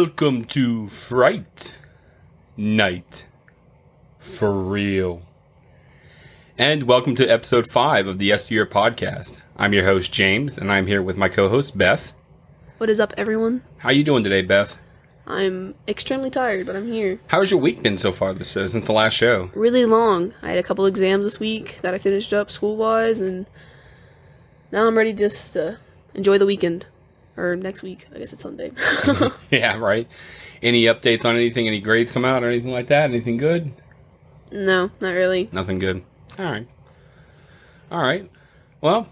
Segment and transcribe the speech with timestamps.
[0.00, 1.76] Welcome to Fright
[2.56, 3.26] Night.
[4.20, 5.22] For real.
[6.56, 9.38] And welcome to episode 5 of the Yesteryear podcast.
[9.56, 12.12] I'm your host James and I'm here with my co-host Beth.
[12.76, 13.64] What is up, everyone?
[13.78, 14.78] How you doing today, Beth?
[15.26, 17.18] I'm extremely tired, but I'm here.
[17.26, 19.50] How's your week been so far this uh, since the last show?
[19.52, 20.32] Really long.
[20.42, 23.46] I had a couple exams this week that I finished up school wise, and
[24.70, 25.80] now I'm ready just to
[26.14, 26.86] enjoy the weekend.
[27.38, 28.06] Or next week.
[28.12, 28.72] I guess it's Sunday.
[29.50, 30.08] yeah, right.
[30.60, 31.68] Any updates on anything?
[31.68, 33.04] Any grades come out or anything like that?
[33.10, 33.72] Anything good?
[34.50, 35.48] no, not really.
[35.52, 36.02] Nothing good.
[36.38, 36.66] All right.
[37.90, 38.28] All right.
[38.80, 39.08] Well,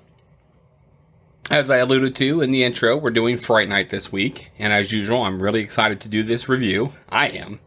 [1.51, 4.91] as I alluded to in the intro, we're doing Fright Night this week, and as
[4.91, 6.93] usual, I'm really excited to do this review.
[7.09, 7.61] I am.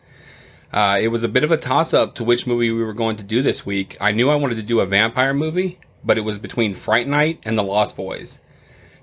[0.74, 3.16] Uh, it was a bit of a toss up to which movie we were going
[3.16, 3.98] to do this week.
[4.02, 7.40] I knew I wanted to do a vampire movie, but it was between Fright Night
[7.44, 8.40] and The Lost Boys.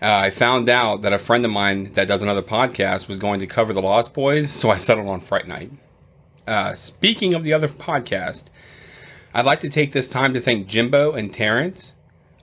[0.01, 3.41] Uh, I found out that a friend of mine that does another podcast was going
[3.41, 5.73] to cover The Lost Boys, so I settled on Fright Night.
[6.47, 8.45] Uh, speaking of the other podcast,
[9.33, 11.95] I'd like to take this time to thank Jimbo and Terrence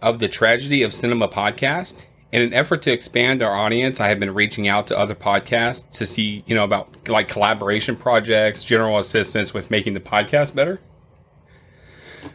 [0.02, 2.06] of the Tragedy of Cinema podcast.
[2.32, 5.88] In an effort to expand our audience, I have been reaching out to other podcasts
[5.98, 10.80] to see, you know, about like collaboration projects, general assistance with making the podcast better.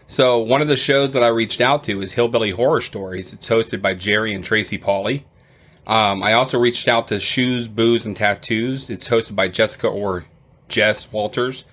[0.06, 3.32] So, one of the shows that I reached out to is Hillbilly Horror Stories.
[3.32, 5.24] It's hosted by Jerry and Tracy Pauly.
[5.86, 8.90] Um, I also reached out to Shoes, Booze, and Tattoos.
[8.90, 10.26] It's hosted by Jessica or
[10.68, 11.64] Jess Walters.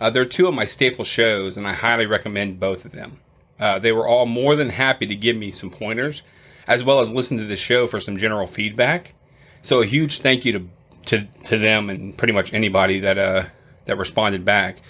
[0.00, 3.20] Uh, they're two of my staple shows, and I highly recommend both of them.
[3.58, 6.22] Uh, they were all more than happy to give me some pointers,
[6.66, 9.14] as well as listen to the show for some general feedback.
[9.62, 10.68] So a huge thank you to
[11.06, 13.44] to, to them and pretty much anybody that uh,
[13.86, 14.82] that responded back.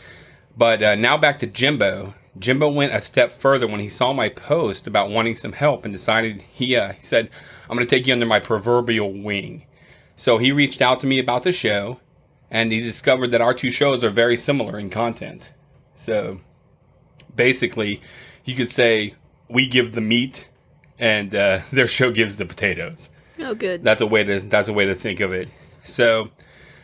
[0.56, 2.14] But uh, now back to Jimbo.
[2.38, 5.92] Jimbo went a step further when he saw my post about wanting some help and
[5.92, 7.28] decided he uh, he said,
[7.68, 9.66] "I'm going to take you under my proverbial wing."
[10.16, 12.00] So he reached out to me about the show,
[12.50, 15.52] and he discovered that our two shows are very similar in content.
[15.94, 16.40] So
[17.34, 18.00] basically,
[18.44, 19.14] you could say
[19.48, 20.48] we give the meat,
[20.98, 23.10] and uh, their show gives the potatoes.
[23.38, 23.82] Oh, good.
[23.82, 25.48] That's a way to that's a way to think of it.
[25.84, 26.30] So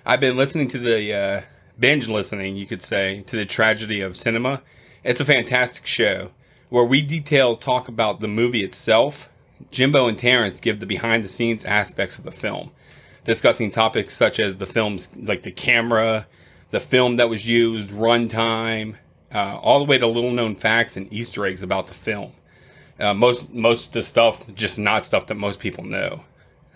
[0.04, 1.40] I've been listening to the uh,
[1.78, 4.62] binge listening, you could say, to the tragedy of cinema.
[5.04, 6.32] It's a fantastic show
[6.68, 9.30] where we detail talk about the movie itself.
[9.70, 12.70] Jimbo and Terrence give the behind the scenes aspects of the film,
[13.24, 16.26] discussing topics such as the film's like the camera,
[16.70, 18.96] the film that was used, runtime,
[19.34, 22.32] uh, all the way to little known facts and Easter eggs about the film.
[22.98, 26.22] Uh, most most of the stuff just not stuff that most people know.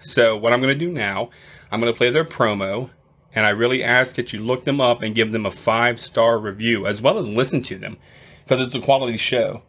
[0.01, 1.31] So what I'm going to do now,
[1.71, 2.91] I'm going to play their promo,
[3.35, 6.39] and I really ask that you look them up and give them a five star
[6.39, 7.97] review as well as listen to them
[8.45, 9.63] because it's a quality show.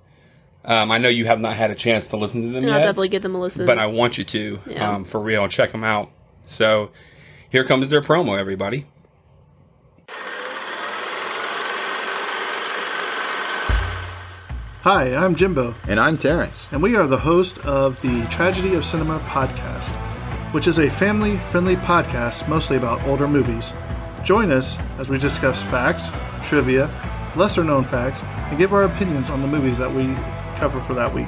[0.65, 2.73] Um, I know you have not had a chance to listen to them yet.
[2.73, 3.65] I'll definitely give them a listen.
[3.65, 4.89] but I want you to Yeah.
[4.95, 5.47] um, for real.
[5.47, 6.09] Check them out.
[6.45, 6.91] So
[7.49, 8.85] here comes their promo, everybody.
[14.83, 16.69] Hi, I'm Jimbo, And I'm Terrence.
[16.73, 19.95] and we are the host of the Tragedy of Cinema podcast,
[20.53, 23.73] which is a family friendly podcast mostly about older movies.
[24.23, 26.09] Join us as we discuss facts,
[26.47, 26.89] trivia,
[27.35, 30.05] lesser known facts, and give our opinions on the movies that we
[30.57, 31.27] cover for that week.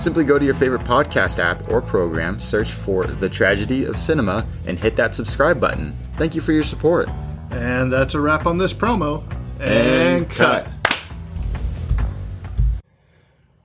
[0.00, 4.46] Simply go to your favorite podcast app or program, search for The Tragedy of Cinema,
[4.66, 5.94] and hit that subscribe button.
[6.14, 7.08] Thank you for your support.
[7.50, 9.24] And that's a wrap on this promo.
[9.60, 10.68] And, cut.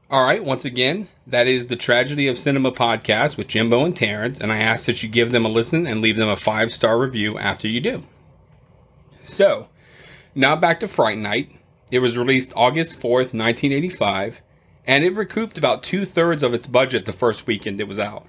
[0.09, 4.39] All right, once again, that is the Tragedy of Cinema podcast with Jimbo and Terrence,
[4.39, 7.00] and I ask that you give them a listen and leave them a five star
[7.00, 8.03] review after you do.
[9.23, 9.69] So,
[10.35, 11.51] now back to Fright Night.
[11.91, 14.41] It was released August 4th, 1985,
[14.85, 18.25] and it recouped about two thirds of its budget the first weekend it was out.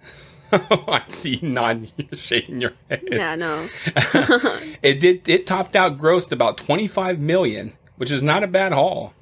[0.52, 3.02] I see you nodding, you're shaking your head.
[3.10, 3.68] yeah, no.
[4.82, 5.28] It did.
[5.28, 9.12] It topped out grossed about 25 million, which is not a bad haul.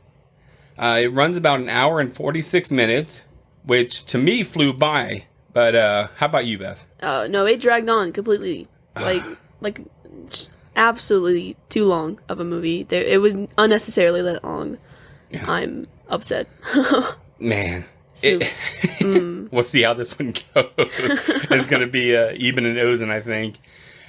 [0.79, 3.23] Uh, it runs about an hour and 46 minutes,
[3.65, 5.25] which to me flew by.
[5.53, 6.87] But uh, how about you, Beth?
[7.01, 8.69] Uh, no, it dragged on completely.
[8.95, 9.25] Like,
[9.61, 9.81] like,
[10.77, 12.83] absolutely too long of a movie.
[12.83, 14.79] There, it was unnecessarily that long.
[15.47, 16.49] I'm upset.
[17.39, 17.85] Man,
[18.23, 18.51] it,
[19.53, 20.71] we'll see how this one goes.
[20.79, 23.59] it's going to be uh, even and Ozen, I think.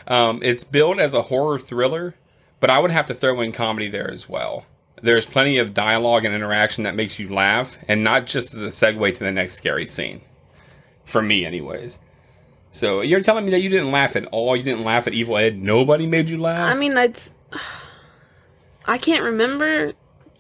[0.08, 2.16] Um, it's billed as a horror thriller,
[2.60, 4.66] but I would have to throw in comedy there as well.
[5.02, 8.68] There's plenty of dialogue and interaction that makes you laugh, and not just as a
[8.68, 10.22] segue to the next scary scene.
[11.06, 12.00] For me, anyways.
[12.72, 14.56] So you're telling me that you didn't laugh at all?
[14.56, 15.58] You didn't laugh at Evil Ed?
[15.58, 16.72] Nobody made you laugh?
[16.72, 17.34] I mean, it's.
[18.86, 19.94] I can't remember,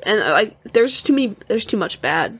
[0.03, 1.35] and uh, like, there's too many.
[1.47, 2.39] There's too much bad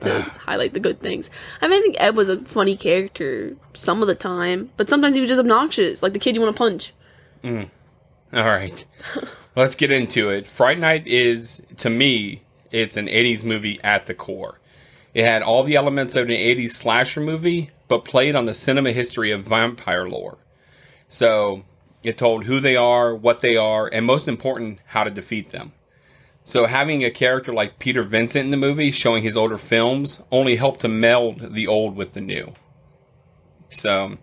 [0.00, 1.30] to highlight the good things.
[1.60, 5.14] I mean, I think Ed was a funny character some of the time, but sometimes
[5.14, 6.92] he was just obnoxious, like the kid you want to punch.
[8.32, 8.84] All right.
[9.54, 10.46] Let's get into it.
[10.46, 14.58] Fright Night is, to me, it's an 80s movie at the core.
[15.12, 18.92] It had all the elements of an 80s slasher movie, but played on the cinema
[18.92, 20.38] history of vampire lore.
[21.06, 21.64] So
[22.02, 25.72] it told who they are, what they are, and most important, how to defeat them.
[26.44, 30.56] So having a character like Peter Vincent in the movie showing his older films only
[30.56, 32.54] helped to meld the old with the new.
[33.68, 34.16] So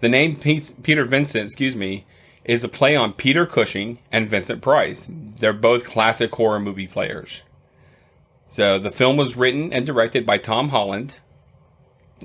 [0.00, 2.06] the name Pete, Peter Vincent, excuse me,
[2.44, 5.08] is a play on Peter Cushing and Vincent Price.
[5.10, 7.42] They're both classic horror movie players.
[8.46, 11.16] So the film was written and directed by Tom Holland.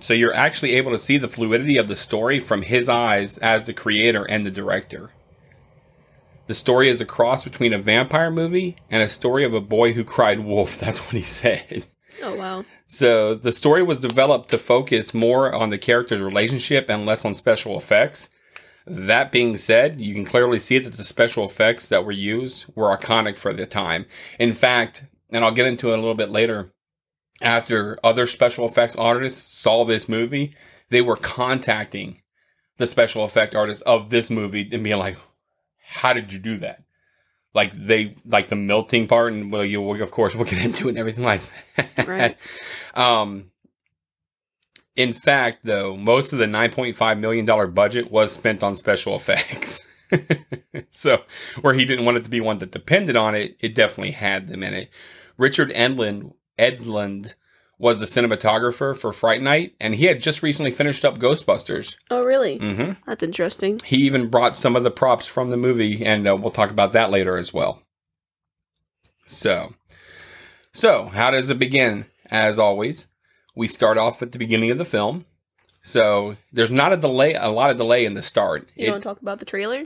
[0.01, 3.65] So you're actually able to see the fluidity of the story from his eyes as
[3.65, 5.11] the creator and the director.
[6.47, 9.93] The story is a cross between a vampire movie and a story of a boy
[9.93, 10.77] who cried wolf.
[10.79, 11.85] That's what he said.
[12.23, 12.65] Oh wow.
[12.87, 17.35] So the story was developed to focus more on the character's relationship and less on
[17.35, 18.29] special effects.
[18.89, 22.95] That being said, you can clearly see that the special effects that were used were
[22.95, 24.05] iconic for the time.
[24.39, 26.71] In fact, and I'll get into it a little bit later,
[27.41, 30.55] after other special effects artists saw this movie,
[30.89, 32.21] they were contacting
[32.77, 35.17] the special effect artists of this movie and being like,
[35.83, 36.83] "How did you do that?"
[37.53, 40.91] Like they like the melting part, and well, you of course we'll get into it
[40.91, 41.41] and everything like
[41.75, 42.07] that.
[42.07, 42.37] Right.
[42.95, 43.51] um,
[44.97, 48.75] in fact, though, most of the nine point five million dollar budget was spent on
[48.75, 49.85] special effects.
[50.91, 51.23] so,
[51.61, 54.47] where he didn't want it to be one that depended on it, it definitely had
[54.47, 54.89] them in it.
[55.37, 57.35] Richard Edlund Edlund
[57.79, 61.95] was the cinematographer for Fright Night, and he had just recently finished up Ghostbusters.
[62.09, 62.57] Oh really?
[62.57, 63.79] hmm That's interesting.
[63.85, 66.93] He even brought some of the props from the movie, and uh, we'll talk about
[66.93, 67.83] that later as well.
[69.27, 69.73] So,
[70.73, 72.05] so how does it begin?
[72.31, 73.07] As always,
[73.57, 75.25] we start off at the beginning of the film.
[75.81, 78.69] So there's not a delay, a lot of delay in the start.
[78.75, 79.85] You It- want to talk about the trailer?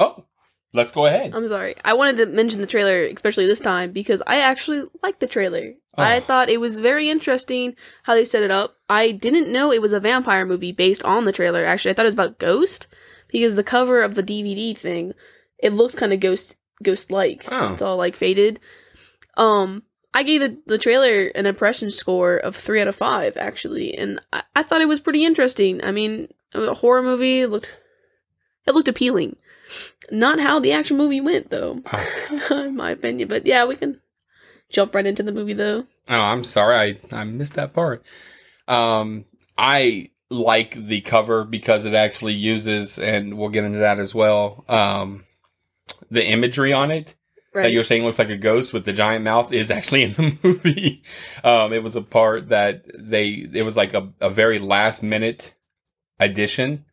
[0.00, 0.24] oh,
[0.72, 1.34] let's go ahead.
[1.34, 1.74] I'm sorry.
[1.84, 5.74] I wanted to mention the trailer, especially this time, because I actually liked the trailer.
[5.96, 6.20] I Oh.
[6.20, 7.74] thought it was very interesting
[8.04, 8.76] how they set it up.
[8.88, 11.64] I didn't know it was a vampire movie based on the trailer.
[11.64, 12.86] Actually, I thought it was about Ghost
[13.28, 15.12] because the cover of the DVD thing,
[15.58, 17.44] it looks kind of ghost ghost like.
[17.50, 17.72] Oh.
[17.72, 18.60] It's all like faded.
[19.36, 19.82] Um,
[20.14, 24.20] I gave the, the trailer an impression score of three out of five actually, and
[24.32, 25.82] I, I thought it was pretty interesting.
[25.84, 27.76] I mean, a horror movie it looked
[28.66, 29.36] it looked appealing.
[30.10, 31.82] Not how the action movie went though,
[32.50, 33.28] in my opinion.
[33.28, 34.00] But yeah, we can
[34.70, 35.86] jump right into the movie though.
[36.08, 38.02] Oh, I'm sorry, I I missed that part.
[38.66, 39.26] Um,
[39.56, 44.64] I like the cover because it actually uses, and we'll get into that as well.
[44.68, 45.24] Um,
[46.10, 47.14] the imagery on it
[47.54, 50.38] that you're saying looks like a ghost with the giant mouth is actually in the
[50.42, 51.02] movie.
[51.44, 55.54] Um, it was a part that they it was like a, a very last minute
[56.20, 56.84] addition.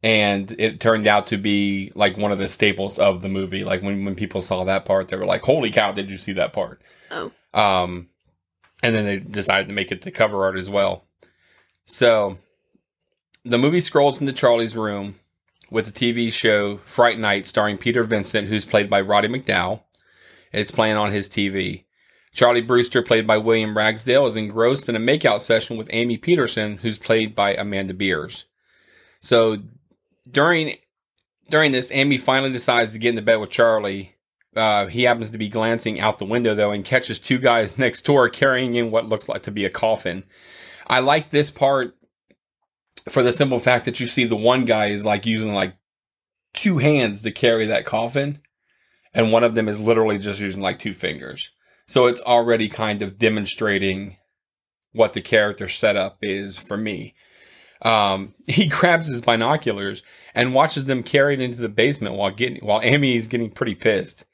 [0.00, 3.64] And it turned out to be like one of the staples of the movie.
[3.64, 6.34] Like when, when people saw that part, they were like, Holy cow, did you see
[6.34, 6.80] that part?
[7.10, 7.32] Oh.
[7.52, 8.08] Um
[8.82, 11.04] and then they decided to make it the cover art as well.
[11.84, 12.38] So
[13.44, 15.16] the movie scrolls into Charlie's room
[15.70, 19.82] with the TV show Fright Night starring Peter Vincent, who's played by Roddy McDowall.
[20.52, 21.84] It's playing on his TV.
[22.32, 26.78] Charlie Brewster, played by William Ragsdale, is engrossed in a makeout session with Amy Peterson,
[26.78, 28.44] who's played by Amanda Bearse.
[29.20, 29.58] So
[30.30, 30.76] during
[31.50, 34.14] during this, Amy finally decides to get into bed with Charlie.
[34.54, 38.02] Uh, he happens to be glancing out the window though and catches two guys next
[38.02, 40.24] door carrying in what looks like to be a coffin.
[40.86, 41.97] I like this part
[43.08, 45.76] for the simple fact that you see the one guy is like using like
[46.54, 48.40] two hands to carry that coffin,
[49.14, 51.50] and one of them is literally just using like two fingers.
[51.86, 54.16] So it's already kind of demonstrating
[54.92, 57.14] what the character setup is for me.
[57.82, 60.02] Um, he grabs his binoculars
[60.34, 64.24] and watches them carried into the basement while getting while Amy is getting pretty pissed.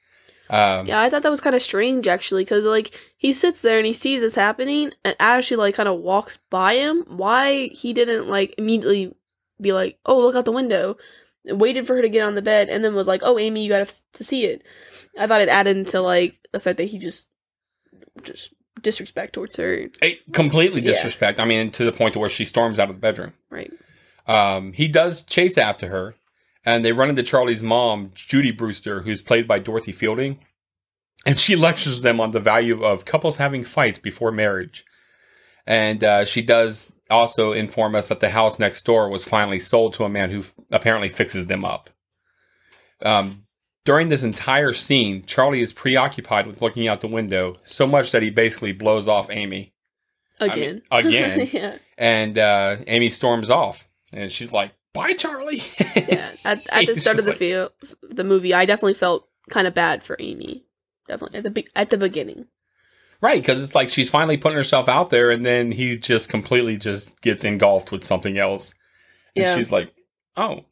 [0.50, 3.78] Um, Yeah, I thought that was kind of strange actually, because like he sits there
[3.78, 7.68] and he sees this happening, and as she like kind of walks by him, why
[7.68, 9.14] he didn't like immediately
[9.60, 10.96] be like, "Oh, look out the window,"
[11.46, 13.68] waited for her to get on the bed, and then was like, "Oh, Amy, you
[13.68, 14.62] got to to see it."
[15.18, 17.26] I thought it added into like the fact that he just
[18.22, 19.88] just disrespect towards her,
[20.32, 20.92] completely Yeah.
[20.92, 21.40] disrespect.
[21.40, 23.32] I mean, to the point to where she storms out of the bedroom.
[23.50, 23.72] right?
[24.26, 26.14] Um, he does chase after her,
[26.64, 30.38] and they run into Charlie's mom, Judy Brewster, who's played by Dorothy Fielding,
[31.26, 34.84] and she lectures them on the value of couples having fights before marriage.
[35.66, 39.94] And uh, she does also inform us that the house next door was finally sold
[39.94, 41.88] to a man who f- apparently fixes them up.
[43.02, 43.46] Um,
[43.84, 48.22] during this entire scene, Charlie is preoccupied with looking out the window so much that
[48.22, 49.74] he basically blows off Amy
[50.40, 51.50] I mean, Again, again.
[51.52, 55.62] yeah, and uh, Amy storms off, and she's like, bye, Charlie.
[55.94, 57.70] Yeah, at, at the start of the feel,
[58.02, 60.64] the movie, I definitely felt kind of bad for Amy.
[61.08, 62.46] Definitely at the be- at the beginning.
[63.20, 66.76] Right, because it's like she's finally putting herself out there, and then he just completely
[66.76, 68.74] just gets engulfed with something else,
[69.36, 69.54] and Yeah.
[69.54, 69.92] she's like,
[70.36, 70.64] "Oh,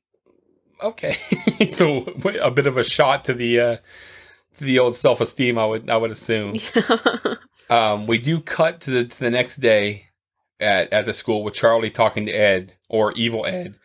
[0.83, 1.17] okay."
[1.71, 1.99] so
[2.43, 3.77] a bit of a shot to the uh,
[4.59, 6.55] to the old self esteem, I would I would assume.
[7.71, 10.09] Um, we do cut to the to the next day
[10.61, 13.79] at at the school with Charlie talking to Ed or Evil Ed,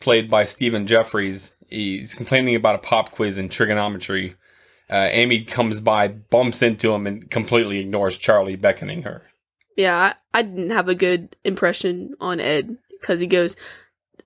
[0.00, 1.52] played by Stephen Geoffreys.
[1.68, 4.34] He's complaining about a pop quiz in trigonometry.
[4.90, 9.22] Uh, Amy comes by, bumps into him, and completely ignores Charlie beckoning her.
[9.76, 9.96] yeah,
[10.34, 13.54] I, I didn't have a good impression on Ed because he goes,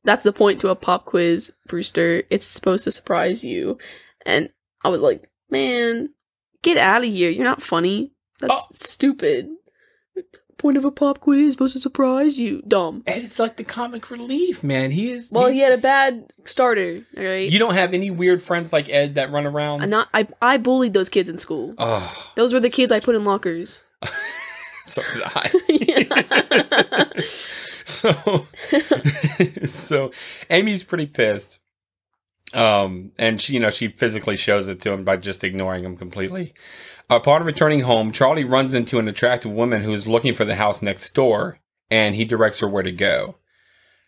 [0.04, 2.22] "That's the point to a pop quiz, Brewster.
[2.30, 3.76] It's supposed to surprise you,"
[4.24, 4.48] and
[4.82, 6.10] I was like, "Man,
[6.62, 7.28] get out of here!
[7.30, 8.12] You're not funny.
[8.40, 8.66] That's Oh.
[8.72, 9.50] stupid."
[10.58, 13.02] Point of a pop quiz supposed to surprise you, dumb.
[13.06, 14.90] Ed it's like the comic relief, man.
[14.90, 15.30] He is.
[15.30, 17.04] Well, he had a bad starter.
[17.16, 19.82] Right, You don't have any weird friends like Ed that run around.
[19.82, 20.08] I'm not.
[20.14, 21.74] I I bullied those kids in school.
[21.78, 23.82] Oh, Those were the kids I put in lockers.
[24.86, 25.50] so did I.
[27.84, 28.46] so
[29.66, 30.10] so
[30.50, 31.58] Amy's pretty pissed.
[32.54, 35.96] Um and she you know she physically shows it to him by just ignoring him
[35.96, 36.54] completely.
[37.10, 40.80] Upon returning home, Charlie runs into an attractive woman who is looking for the house
[40.80, 41.58] next door
[41.90, 43.36] and he directs her where to go.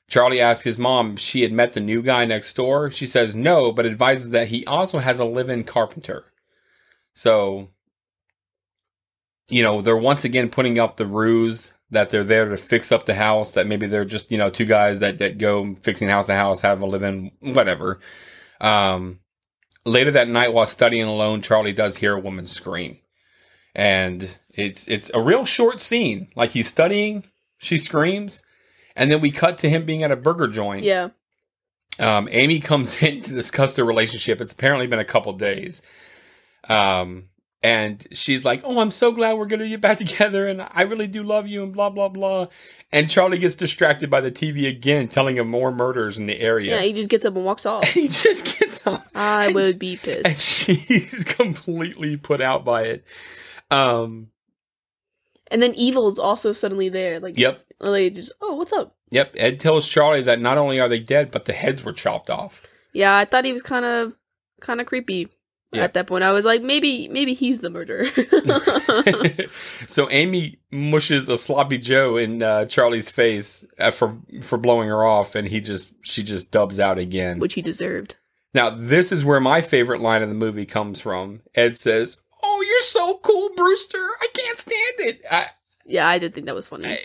[0.08, 2.90] Charlie asks his mom if she had met the new guy next door.
[2.90, 6.26] She says no, but advises that he also has a live-in carpenter.
[7.14, 7.70] So
[9.48, 13.06] you know, they're once again putting up the ruse that they're there to fix up
[13.06, 16.26] the house, that maybe they're just, you know, two guys that, that go fixing house
[16.26, 18.00] to house, have a live in, whatever.
[18.60, 19.20] Um,
[19.84, 22.98] later that night while studying alone, Charlie does hear a woman scream.
[23.74, 26.28] And it's, it's a real short scene.
[26.34, 27.24] Like he's studying,
[27.58, 28.42] she screams,
[28.94, 30.84] and then we cut to him being at a burger joint.
[30.84, 31.10] yeah,
[31.98, 34.40] Um, Amy comes in to discuss their relationship.
[34.40, 35.82] It's apparently been a couple days.
[36.68, 37.28] Um,
[37.66, 41.08] and she's like, "Oh, I'm so glad we're gonna get back together, and I really
[41.08, 42.46] do love you," and blah blah blah.
[42.92, 46.76] And Charlie gets distracted by the TV again, telling him more murders in the area.
[46.76, 46.82] yeah.
[46.82, 47.82] He just gets up and walks off.
[47.88, 50.26] he just gets up, I would be pissed.
[50.26, 53.04] and she's completely put out by it.
[53.72, 54.28] Um,
[55.50, 57.18] And then Evil's also suddenly there.
[57.18, 58.94] Like, yep, Like, just oh, what's up?
[59.10, 59.34] yep.
[59.36, 62.62] Ed tells Charlie that not only are they dead, but the heads were chopped off.
[62.92, 64.16] Yeah, I thought he was kind of
[64.60, 65.28] kind of creepy.
[65.76, 65.84] Yeah.
[65.84, 68.08] At that point, I was like, maybe maybe he's the murderer.
[69.86, 75.04] so Amy mushes a sloppy Joe in uh, Charlie's face uh, for for blowing her
[75.04, 77.38] off, and he just she just dubs out again.
[77.38, 78.16] Which he deserved.
[78.54, 81.42] now this is where my favorite line of the movie comes from.
[81.54, 83.98] Ed says, "Oh, you're so cool, Brewster.
[84.20, 85.46] I can't stand it." I,
[85.84, 86.98] Yeah, I did think that was funny.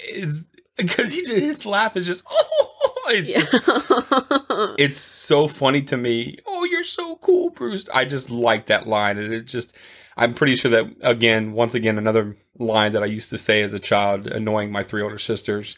[0.77, 3.41] Because he just his laugh is just oh, it's yeah.
[3.41, 6.37] just it's so funny to me.
[6.45, 7.87] Oh, you're so cool, Bruce.
[7.93, 9.73] I just like that line, and it just.
[10.17, 13.73] I'm pretty sure that again, once again, another line that I used to say as
[13.73, 15.77] a child, annoying my three older sisters.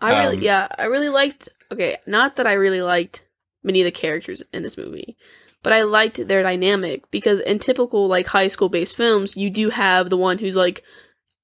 [0.00, 1.48] I really, Um, yeah, I really liked.
[1.70, 3.24] Okay, not that I really liked
[3.62, 5.16] many of the characters in this movie,
[5.62, 9.70] but I liked their dynamic because in typical like high school based films, you do
[9.70, 10.82] have the one who's like,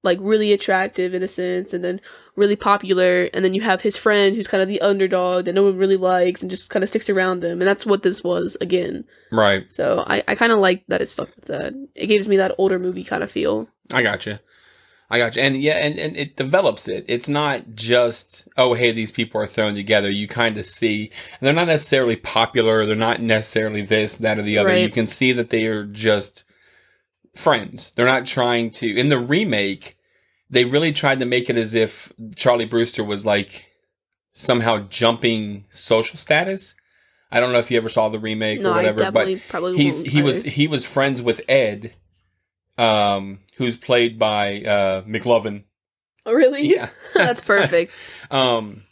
[0.02, 2.00] like really attractive in a sense, and then
[2.36, 5.64] really popular, and then you have his friend who's kind of the underdog that no
[5.64, 8.56] one really likes and just kind of sticks around him, and that's what this was
[8.60, 9.04] again.
[9.32, 11.74] Right, So I, I kind of like that it stuck with that.
[11.94, 13.68] It gives me that older movie kind of feel.
[13.92, 14.38] I got you.
[15.10, 15.42] I got you.
[15.42, 17.04] And yeah, and, and it develops it.
[17.08, 20.08] It's not just, oh, hey, these people are thrown together.
[20.08, 22.86] You kind of see, and they're not necessarily popular.
[22.86, 24.70] They're not necessarily this, that, or the other.
[24.70, 24.82] Right.
[24.82, 26.44] You can see that they are just
[27.34, 27.92] friends.
[27.96, 29.96] They're not trying to, in the remake,
[30.50, 33.66] they really tried to make it as if Charlie Brewster was like
[34.32, 36.74] somehow jumping social status.
[37.30, 40.22] I don't know if you ever saw the remake No, or whatever, but he's he
[40.22, 41.94] was he was friends with Ed,
[42.76, 45.62] um, who's played by uh McLovin.
[46.26, 46.66] Oh, really?
[46.66, 47.92] Yeah, that's perfect.
[48.32, 48.82] um,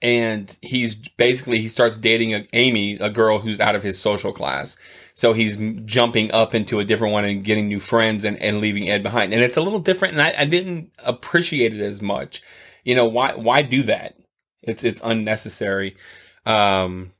[0.00, 4.32] and he's basically he starts dating a, Amy, a girl who's out of his social
[4.32, 4.76] class.
[5.20, 8.88] So he's jumping up into a different one and getting new friends and, and leaving
[8.88, 9.34] Ed behind.
[9.34, 12.40] And it's a little different, and I, I didn't appreciate it as much.
[12.84, 13.34] You know why?
[13.34, 14.16] Why do that?
[14.62, 15.98] It's it's unnecessary.
[16.46, 17.12] Um,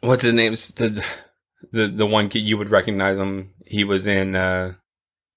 [0.00, 0.54] what's his name?
[0.54, 1.04] The
[1.70, 3.54] the the one kid you would recognize him.
[3.64, 4.72] He was in uh,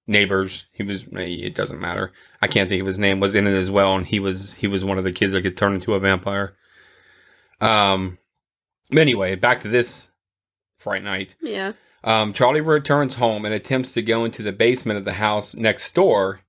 [0.07, 0.65] Neighbors.
[0.71, 1.05] He was.
[1.11, 2.11] It doesn't matter.
[2.41, 3.19] I can't think of his name.
[3.19, 5.43] Was in it as well, and he was he was one of the kids that
[5.43, 6.55] could turn into a vampire.
[7.61, 8.17] Um.
[8.91, 10.09] Anyway, back to this
[10.85, 11.35] Fright Night.
[11.41, 11.73] Yeah.
[12.03, 15.93] Um, Charlie returns home and attempts to go into the basement of the house next
[15.95, 16.41] door,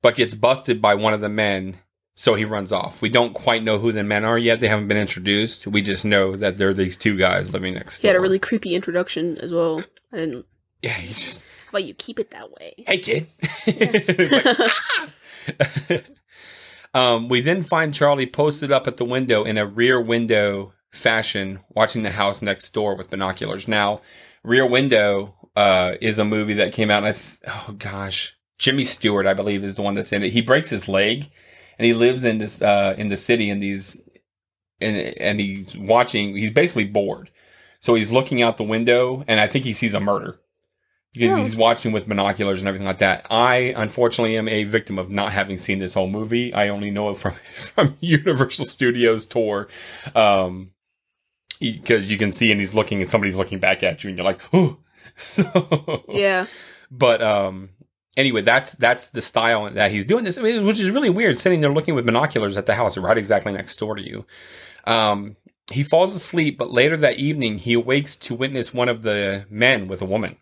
[0.00, 1.76] but gets busted by one of the men
[2.14, 3.00] So he runs off.
[3.02, 4.60] We don't quite know who the men are yet.
[4.60, 5.66] They haven't been introduced.
[5.66, 8.10] We just know that they're these two guys living next He door.
[8.14, 9.82] had a really creepy introduction as well.
[10.12, 10.46] I didn't.
[10.82, 10.92] yeah.
[10.92, 12.74] He just How about you keep it that way?
[12.86, 13.26] hey kid.
[15.58, 16.04] Like,
[16.94, 21.60] um, we then find Charlie posted up at the window in a rear window fashion,
[21.70, 23.66] watching the house next door with binoculars.
[23.66, 24.00] Now,
[24.44, 26.98] Rear Window uh, is a movie that came out.
[26.98, 30.32] And I th- oh gosh, Jimmy Stewart, I believe, is the one that's in it.
[30.32, 31.30] He breaks his leg,
[31.78, 34.00] and he lives in this uh, in the city in these,
[34.80, 36.36] and and he's watching.
[36.36, 37.30] He's basically bored,
[37.80, 40.38] so he's looking out the window, and I think he sees a murder
[41.14, 41.42] because Oh.
[41.42, 43.26] he's watching with binoculars and everything like that.
[43.30, 46.54] I unfortunately am a victim of not having seen this whole movie.
[46.54, 49.68] I only know it from from Universal Studios tour,
[50.14, 50.70] um,
[51.70, 54.24] because you can see and he's looking and somebody's looking back at you and you're
[54.24, 54.78] like, oh,
[55.16, 56.46] so Yeah.
[56.90, 57.70] But um,
[58.16, 61.38] anyway, that's that's the style that he's doing this, which is really weird.
[61.38, 64.26] Sitting there looking with binoculars at the house right exactly next door to you.
[64.86, 65.36] Um,
[65.70, 69.88] he falls asleep, but later that evening he awakes to witness one of the men
[69.88, 70.36] with a woman.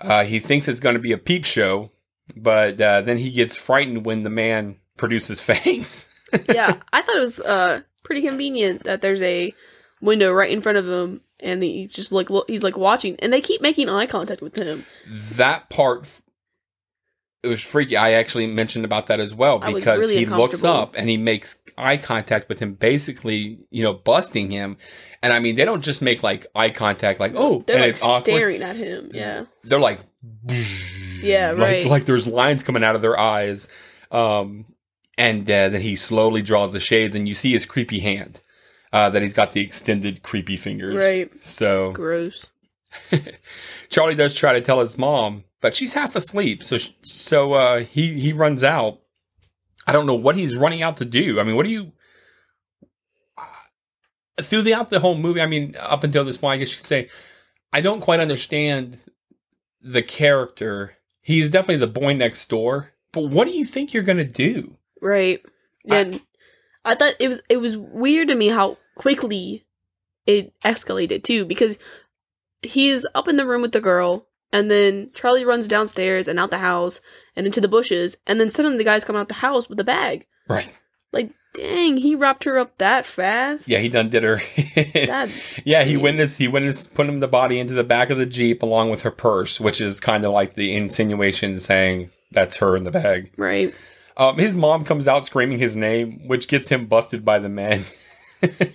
[0.00, 1.90] Uh, he thinks it's going to be a peep show,
[2.36, 6.06] but uh, then he gets frightened when the man produces fangs.
[6.48, 6.80] Yeah.
[6.92, 9.52] I thought it was uh pretty convenient that there's a
[10.00, 13.40] window right in front of him and he just like he's like watching and they
[13.40, 14.84] keep making eye contact with him.
[15.06, 16.20] that part
[17.42, 20.94] it was freaky i actually mentioned about that as well because really he looks up
[20.96, 24.76] and he makes eye contact with him basically you know busting him
[25.22, 28.24] and i mean they don't just make like eye contact like oh They're like awkward
[28.24, 29.10] staring at him.
[29.12, 29.44] Yeah.
[29.62, 30.00] they're like
[31.22, 31.86] Yeah, like, right.
[31.86, 33.68] like there's lines coming out of their eyes
[34.10, 34.64] um
[35.18, 38.40] and uh, then he slowly draws the shades and you see his creepy hand
[38.92, 41.30] uh that he's got the extended creepy fingers Right.
[41.42, 42.46] so Gross.
[43.90, 46.62] Charlie does try to tell his mom, but she's half asleep.
[46.62, 49.00] So sh- so uh, he he runs out.
[49.86, 51.38] I don't know what he's running out to do.
[51.38, 51.92] I mean, what do you
[53.36, 55.40] uh, throughout the whole movie?
[55.40, 57.08] I mean, up until this point, I guess you could say
[57.72, 58.98] I don't quite understand
[59.80, 60.96] the character.
[61.20, 64.76] He's definitely the boy next door, but what do you think you're gonna do?
[65.00, 65.40] Right.
[65.88, 66.20] And
[66.86, 69.64] I, thought it was it was weird to me how quickly
[70.26, 71.78] it escalated too because
[72.62, 76.50] he's up in the room with the girl and then Charlie runs downstairs and out
[76.50, 77.00] the house
[77.34, 79.84] and into the bushes and then suddenly the guy's coming out the house with a
[79.84, 80.26] bag.
[80.48, 80.72] Right?
[81.12, 83.68] Like dang, he wrapped her up that fast.
[83.68, 84.40] Yeah, he done did her.
[84.76, 85.30] That
[85.64, 88.90] Yeah, he witnessed he witnessed putting the body into the back of the jeep along
[88.90, 92.90] with her purse, which is kind of like the insinuation saying that's her in the
[92.90, 93.32] bag.
[93.36, 93.74] right.
[94.16, 97.84] Um, his mom comes out screaming his name, which gets him busted by the men.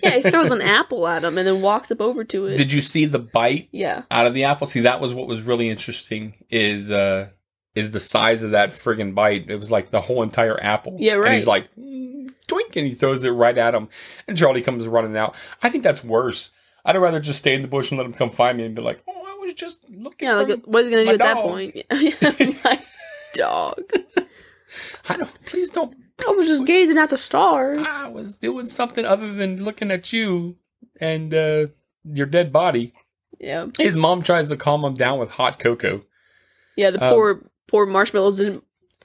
[0.02, 2.56] Yeah, he throws an apple at him and then walks up over to it.
[2.56, 4.02] Did you see the bite yeah.
[4.10, 4.66] out of the apple?
[4.66, 6.34] See, that was what was really interesting.
[6.50, 7.30] Is uh,
[7.74, 9.48] is the size of that friggin' bite?
[9.48, 10.96] It was like the whole entire apple.
[10.98, 11.26] Yeah, right.
[11.26, 13.88] And he's like, mm, doink, and he throws it right at him.
[14.28, 15.34] And Charlie comes running out.
[15.62, 16.50] I think that's worse.
[16.84, 18.82] I'd rather just stay in the bush and let him come find me and be
[18.82, 20.28] like, oh, I was just looking.
[20.28, 21.76] Yeah, for like what what is he gonna do at that point?
[21.92, 22.52] Yeah.
[22.64, 22.82] My
[23.34, 23.80] dog.
[25.08, 25.44] I don't.
[25.46, 25.94] Please don't.
[26.26, 27.86] I was just gazing at the stars.
[27.90, 30.56] I was doing something other than looking at you
[31.00, 31.66] and uh,
[32.04, 32.92] your dead body.
[33.40, 33.66] Yeah.
[33.78, 36.04] His mom tries to calm him down with hot cocoa.
[36.76, 38.62] Yeah, the Um, poor poor marshmallows didn't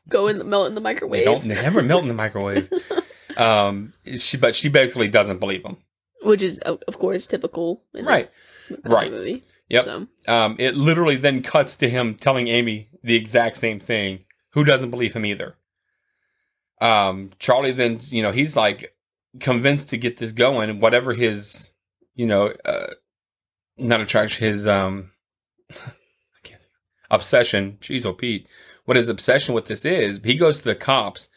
[0.10, 1.20] go in the melt in the microwave.
[1.22, 1.48] They don't.
[1.48, 2.72] They never melt in the microwave.
[3.38, 5.78] um, she, but she basically doesn't believe him.
[6.24, 8.30] Which is of of course typical in Right.
[8.70, 9.12] this Right.
[9.12, 9.44] movie.
[9.70, 9.86] Yep.
[9.86, 14.26] So Um, it literally then cuts to him telling Amy the exact same thing.
[14.52, 15.56] Who doesn't believe him either?
[16.80, 18.96] Um, Charlie then, you know, he's like
[19.40, 20.80] convinced to get this going.
[20.80, 21.72] Whatever his,
[22.16, 22.88] you know, uh,
[23.78, 25.12] not attraction, his um,
[25.72, 25.76] I
[26.44, 26.72] can't think,
[27.10, 27.78] obsession.
[27.82, 28.48] Jeez, oh Pete,
[28.86, 30.20] what his obsession with this is?
[30.24, 31.30] He goes to the cops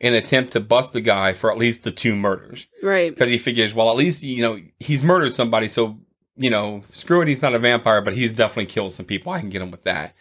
[0.00, 3.14] in attempt to bust the guy for at least the two murders right.
[3.14, 6.00] because he figures, well, at least you know he's murdered somebody, so
[6.36, 9.32] you know, screw it, he's not a vampire, but he's definitely killed some people.
[9.32, 10.14] I can get him with that.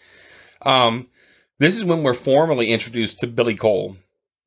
[0.63, 1.08] Um,
[1.60, 3.97] this is when we're formally introduced to Billy Cole,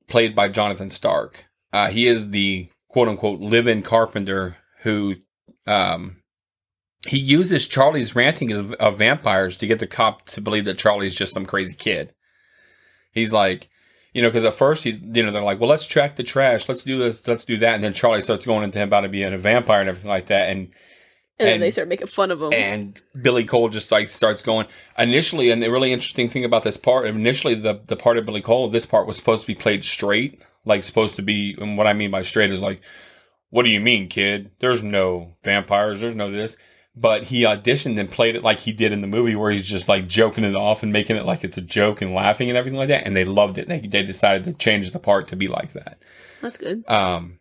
[0.08, 1.46] played by Jonathan Stark.
[1.72, 5.16] Uh, he is the quote unquote live-in carpenter who,
[5.66, 6.16] um,
[7.06, 11.14] he uses Charlie's ranting of, of vampires to get the cop to believe that Charlie's
[11.14, 12.14] just some crazy kid.
[13.12, 13.68] He's like,
[14.12, 16.68] you know, because at first he's, you know, they're like, well, let's track the trash,
[16.68, 19.10] let's do this, let's do that, and then Charlie starts going into him about it
[19.10, 20.70] being a vampire and everything like that, and
[21.38, 22.52] And, then they start making fun of him.
[22.52, 24.66] and Billy Cole just like starts going.
[24.96, 28.40] Initially, and the really interesting thing about this part, initially the the part of Billy
[28.40, 31.56] Cole, this part was supposed to be played straight, like supposed to be.
[31.60, 32.82] And what I mean by straight is like,
[33.50, 34.52] what do you mean, kid?
[34.60, 36.00] There's no vampires.
[36.00, 36.56] There's no this.
[36.96, 39.88] but he auditioned and played it like he did in the movie, where he's just
[39.88, 42.78] like joking it off and making it like it's a joke and laughing and everything
[42.78, 43.04] like that.
[43.04, 43.66] And they loved it.
[43.68, 45.98] They they decided to change the part to be like that.
[46.40, 46.88] That's good.
[46.88, 47.40] Um,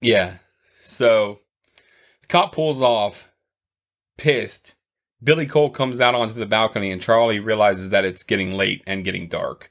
[0.00, 0.38] yeah.
[0.82, 1.40] So
[2.30, 3.28] cop pulls off,
[4.16, 4.76] pissed.
[5.22, 9.04] Billy Cole comes out onto the balcony, and Charlie realizes that it's getting late and
[9.04, 9.70] getting dark.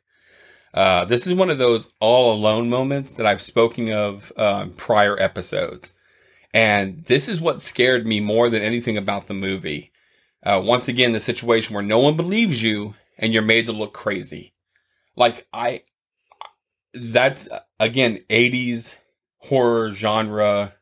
[0.71, 5.19] Uh, this is one of those all alone moments that I've spoken of in prior
[5.19, 5.93] episodes.
[6.53, 9.91] And this is what scared me more than anything about the movie.
[10.43, 13.93] Uh, once again, the situation where no one believes you and you're made to look
[13.93, 14.53] crazy.
[15.15, 15.83] Like, I,
[16.93, 18.95] that's again, 80s
[19.39, 20.75] horror genre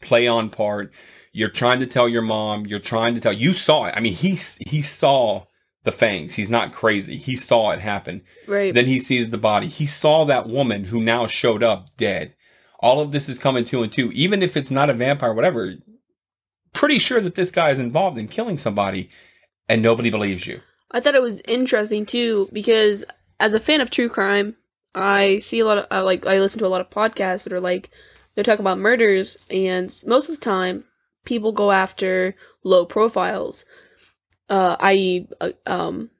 [0.00, 0.92] play on part.
[1.32, 3.94] You're trying to tell your mom, you're trying to tell, you saw it.
[3.96, 5.44] I mean, he, he saw
[5.84, 6.34] the fangs.
[6.34, 7.16] He's not crazy.
[7.16, 8.22] He saw it happen.
[8.46, 8.74] Right.
[8.74, 9.68] Then he sees the body.
[9.68, 12.34] He saw that woman who now showed up dead.
[12.80, 14.10] All of this is coming two and two.
[14.12, 15.74] Even if it's not a vampire, whatever,
[16.72, 19.10] pretty sure that this guy is involved in killing somebody
[19.68, 20.60] and nobody believes you.
[20.90, 23.04] I thought it was interesting too because
[23.38, 24.56] as a fan of true crime,
[24.94, 27.52] I see a lot of uh, like I listen to a lot of podcasts that
[27.52, 27.90] are like
[28.34, 30.84] they talk about murders, and most of the time
[31.24, 33.64] people go after low profiles,
[34.48, 36.10] uh, i.e., uh, um,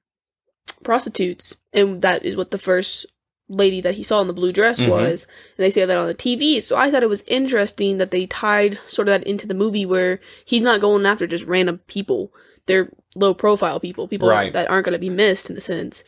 [0.82, 3.06] prostitutes, and that is what the first
[3.48, 4.88] lady that he saw in the blue dress Mhm.
[4.88, 5.24] was,
[5.56, 6.60] and they say that on the TV.
[6.62, 9.84] So I thought it was interesting that they tied sort of that into the movie
[9.84, 12.32] where he's not going after just random people;
[12.66, 14.52] they're low profile people, people Right.
[14.52, 16.04] that aren't going to be missed in a sense.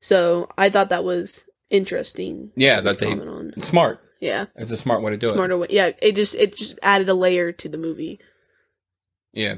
[0.00, 2.52] So I thought that was interesting.
[2.56, 3.52] Yeah, that they- on.
[3.60, 4.00] Smart.
[4.20, 5.34] Yeah It's a smart way to do it.
[5.34, 5.68] smarter way.
[5.70, 8.18] Yeah, it just it just added a layer to the movie.
[9.32, 9.56] Yeah.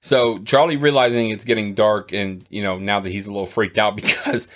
[0.00, 3.78] So Charlie realizing it's getting dark, and you know now that he's a little freaked
[3.78, 4.48] out because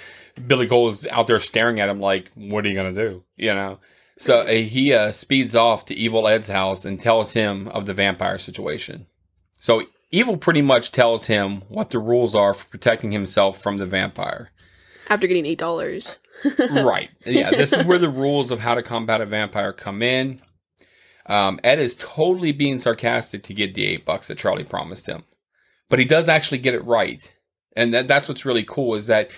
[0.47, 3.55] Billy Cole is out there staring at him like, "What are you gonna do?" You
[3.55, 3.79] know.
[4.19, 7.95] So uh, he uh, speeds off to Evil Ed's house and tells him of the
[7.95, 9.07] vampire situation.
[9.59, 13.87] So Evil pretty much tells him what the rules are for protecting himself from the
[13.87, 14.51] vampire.
[15.09, 16.17] After getting eight dollars.
[16.71, 17.11] Right.
[17.27, 20.41] Yeah, this is where the rules of how to combat a vampire come in.
[21.27, 25.25] Um, Ed is totally being sarcastic to get the eight bucks that Charlie promised him,
[25.89, 27.33] but he does actually get it right,
[27.77, 29.31] and that, that's what's really cool is that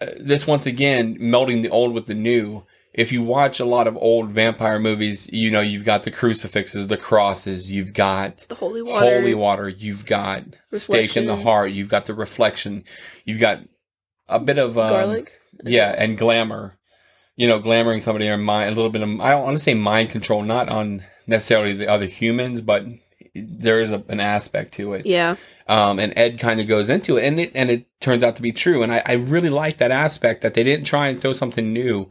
[0.00, 2.62] uh, this once again melding the old with the new.
[2.94, 6.86] If you watch a lot of old vampire movies, you know you've got the crucifixes,
[6.88, 9.06] the crosses, you've got The holy water.
[9.06, 12.84] holy water, you've got stake in the heart, you've got the reflection,
[13.24, 13.60] you've got
[14.28, 15.32] a bit of um, garlic.
[15.64, 16.74] Yeah, and glamour.
[17.36, 19.74] You know, glamoring somebody or mind a little bit of I don't want to say
[19.74, 22.84] mind control, not on necessarily the other humans, but
[23.34, 25.06] there is a, an aspect to it.
[25.06, 25.36] Yeah.
[25.68, 28.42] Um, and Ed kind of goes into it, and it and it turns out to
[28.42, 28.82] be true.
[28.82, 32.08] And I, I really like that aspect that they didn't try and throw something new,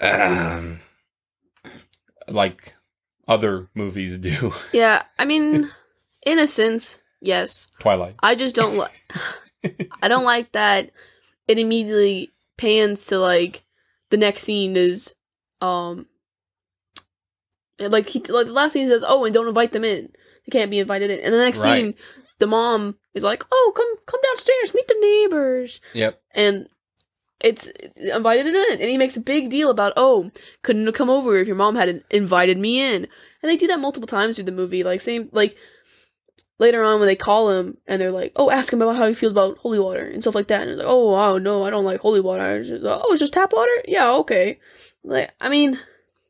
[0.00, 0.80] um,
[2.26, 2.74] like
[3.26, 4.52] other movies do.
[4.72, 5.02] Yeah.
[5.18, 5.70] I mean,
[6.22, 7.68] in a sense, yes.
[7.80, 8.16] Twilight.
[8.20, 8.92] I just don't like.
[10.02, 10.90] I don't like that
[11.48, 13.64] it immediately pans to like
[14.10, 15.14] the next scene is
[15.60, 16.06] um
[17.78, 20.08] like he like the last scene says oh and don't invite them in.
[20.46, 21.20] They can't be invited in.
[21.20, 21.82] And the next Right.
[21.82, 21.94] scene
[22.38, 25.80] the mom is like oh come come downstairs meet the neighbors.
[25.94, 26.20] Yep.
[26.34, 26.68] and
[27.40, 28.80] it's invited him in.
[28.80, 30.30] And he makes a big deal about oh
[30.62, 33.06] couldn't have come over if your mom hadn't invited me in.
[33.42, 35.56] And they do that multiple times through the movie like same like
[36.58, 39.14] later on when they call him and they're like oh ask him about how he
[39.14, 41.70] feels about holy water and stuff like that and he's like oh wow no i
[41.70, 44.58] don't like holy water It's just, oh it's just tap water yeah okay
[45.04, 45.78] like i mean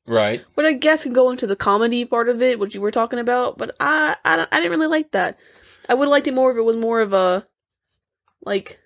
[0.07, 0.43] Right.
[0.55, 3.19] what i guess can go into the comedy part of it which you were talking
[3.19, 5.39] about but i i, don't, I didn't really like that
[5.89, 7.47] i would have liked it more if it was more of a
[8.45, 8.79] like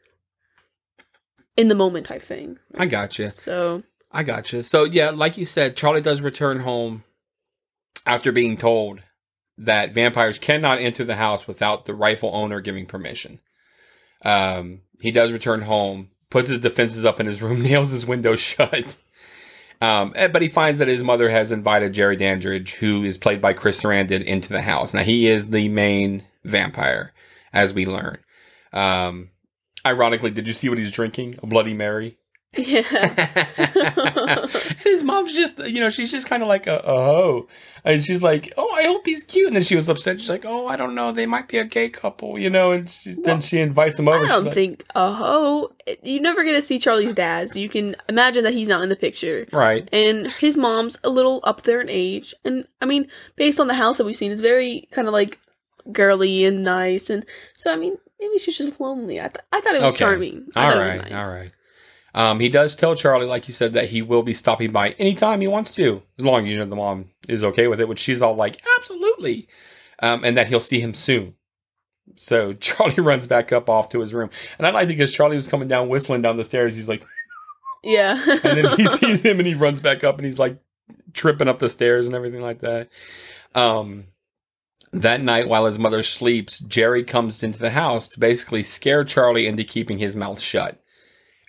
[1.57, 3.33] in the moment type thing I got you.
[3.37, 4.61] so I got you.
[4.63, 7.05] So yeah, like you said, Charlie does return home
[8.07, 9.01] after being told
[9.65, 13.41] that vampires cannot enter the house without the rightful owner giving permission.
[14.25, 18.37] Um, he does return home, puts his defenses up in his room, nails his window
[18.37, 18.97] shut.
[19.81, 23.41] Um, eh, but he finds that his mother has invited Jerry Dandridge, who is played
[23.41, 24.95] by Chris Sarandon, into the house.
[24.95, 27.13] Now he is the main vampire,
[27.53, 28.19] as we learn.
[28.73, 29.31] Um,
[29.85, 31.37] ironically, did you see what he's drinking?
[31.43, 32.17] A Bloody Mary.
[32.57, 34.51] Yeah and
[34.85, 37.49] his mom's just, you know, she's just kind of like a, hoe.
[37.85, 39.47] And she's like, oh, I hope he's cute.
[39.49, 40.21] And then she was upset.
[40.21, 41.11] She's like, oh, I don't know.
[41.13, 42.71] They might be a gay couple, you know.
[42.73, 44.19] And she, then she invites him over.
[44.19, 45.73] I She's don't like, think a hoe.
[46.03, 48.89] you're never going to see Charlie's dad, so you can imagine that he's not in
[48.89, 49.47] the picture.
[49.53, 49.89] Right.
[49.93, 53.75] And his mom's a little up there in age, and I mean, based on the
[53.75, 55.39] house that we've seen, it's very kind of like
[55.91, 59.19] girly and nice, and so I mean, maybe she's just lonely.
[59.19, 59.99] I th- I thought it was Okay.
[60.05, 60.47] charming.
[60.55, 60.95] I All thought right.
[60.95, 61.27] it was nice.
[61.27, 61.51] All right.
[62.15, 65.41] Um, he does tell Charlie, like you said, that he will be stopping by anytime
[65.41, 67.89] he wants to, as long as you know the mom is okay with it.
[67.89, 69.49] Which she's all like, absolutely,
[70.01, 71.35] um, and that he'll see him soon.
[72.17, 75.37] So Charlie runs back up off to his room, and I like it because Charlie
[75.37, 76.77] was coming down whistling down the stairs.
[76.77, 77.05] He's like,
[77.83, 78.23] Yeah.
[78.45, 80.59] and then he sees him and he runs back up and he's like
[81.15, 82.91] tripping up the stairs and everything like that.
[83.55, 84.07] Um,
[84.93, 89.47] that night, while his mother sleeps, Jerry comes into the house to basically scare Charlie
[89.47, 90.82] into keeping his mouth shut.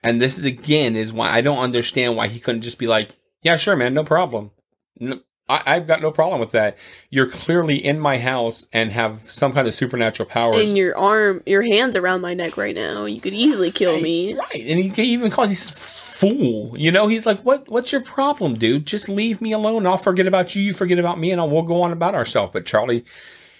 [0.03, 3.15] And this is again is why I don't understand why he couldn't just be like,
[3.41, 4.51] "Yeah, sure, man, no problem.
[4.99, 6.77] No, I, I've got no problem with that.
[7.09, 11.41] You're clearly in my house and have some kind of supernatural powers." and your arm,
[11.45, 13.05] your hands around my neck right now.
[13.05, 14.33] You could easily kill me.
[14.33, 14.65] Right.
[14.65, 15.69] And he even calls he's
[16.13, 16.77] fool.
[16.77, 18.85] You know, he's like, What what's your problem, dude?
[18.85, 19.85] Just leave me alone.
[19.85, 22.51] I'll forget about you, you forget about me, and I'll, we'll go on about ourselves.
[22.53, 23.03] But Charlie,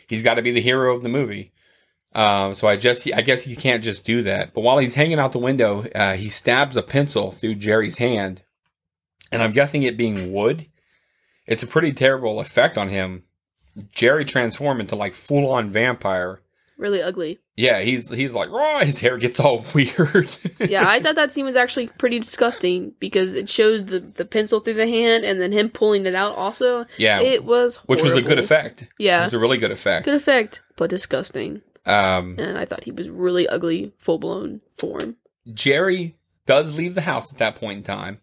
[0.08, 1.52] he's got to be the hero of the movie.
[2.16, 4.54] Um, so I just I guess he can't just do that.
[4.54, 8.44] But while he's hanging out the window, uh, he stabs a pencil through Jerry's hand.
[9.32, 10.68] And I'm guessing it being wood.
[11.48, 13.24] It's a pretty terrible effect on him.
[13.92, 16.42] Jerry transforms into like full on vampire.
[16.78, 17.40] Really ugly.
[17.56, 18.80] Yeah, he's he's like, raw.
[18.80, 20.36] His hair gets all weird.
[20.60, 24.60] Yeah, I thought that scene was actually pretty disgusting because it shows the, the pencil
[24.60, 26.86] through the hand and then him pulling it out also.
[26.98, 28.44] yeah, It was which was a good horrible.
[28.44, 28.82] effect.
[28.84, 29.24] It Yeah.
[29.24, 30.06] was a really good effect.
[30.06, 31.62] Good effect, but disgusting.
[31.86, 35.18] Um, And I thought he was really ugly, full blown form.
[35.54, 36.16] Jerry
[36.46, 38.20] does leave the house at that point in time.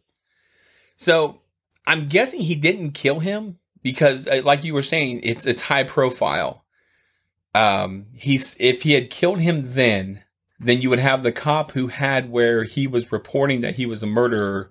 [0.96, 1.40] So
[1.87, 5.85] I'm guessing he didn't kill him because, uh, like you were saying, it's it's high
[5.85, 6.64] profile.
[7.55, 10.23] Um, he's if he had killed him then,
[10.59, 14.03] then you would have the cop who had where he was reporting that he was
[14.03, 14.70] a murderer.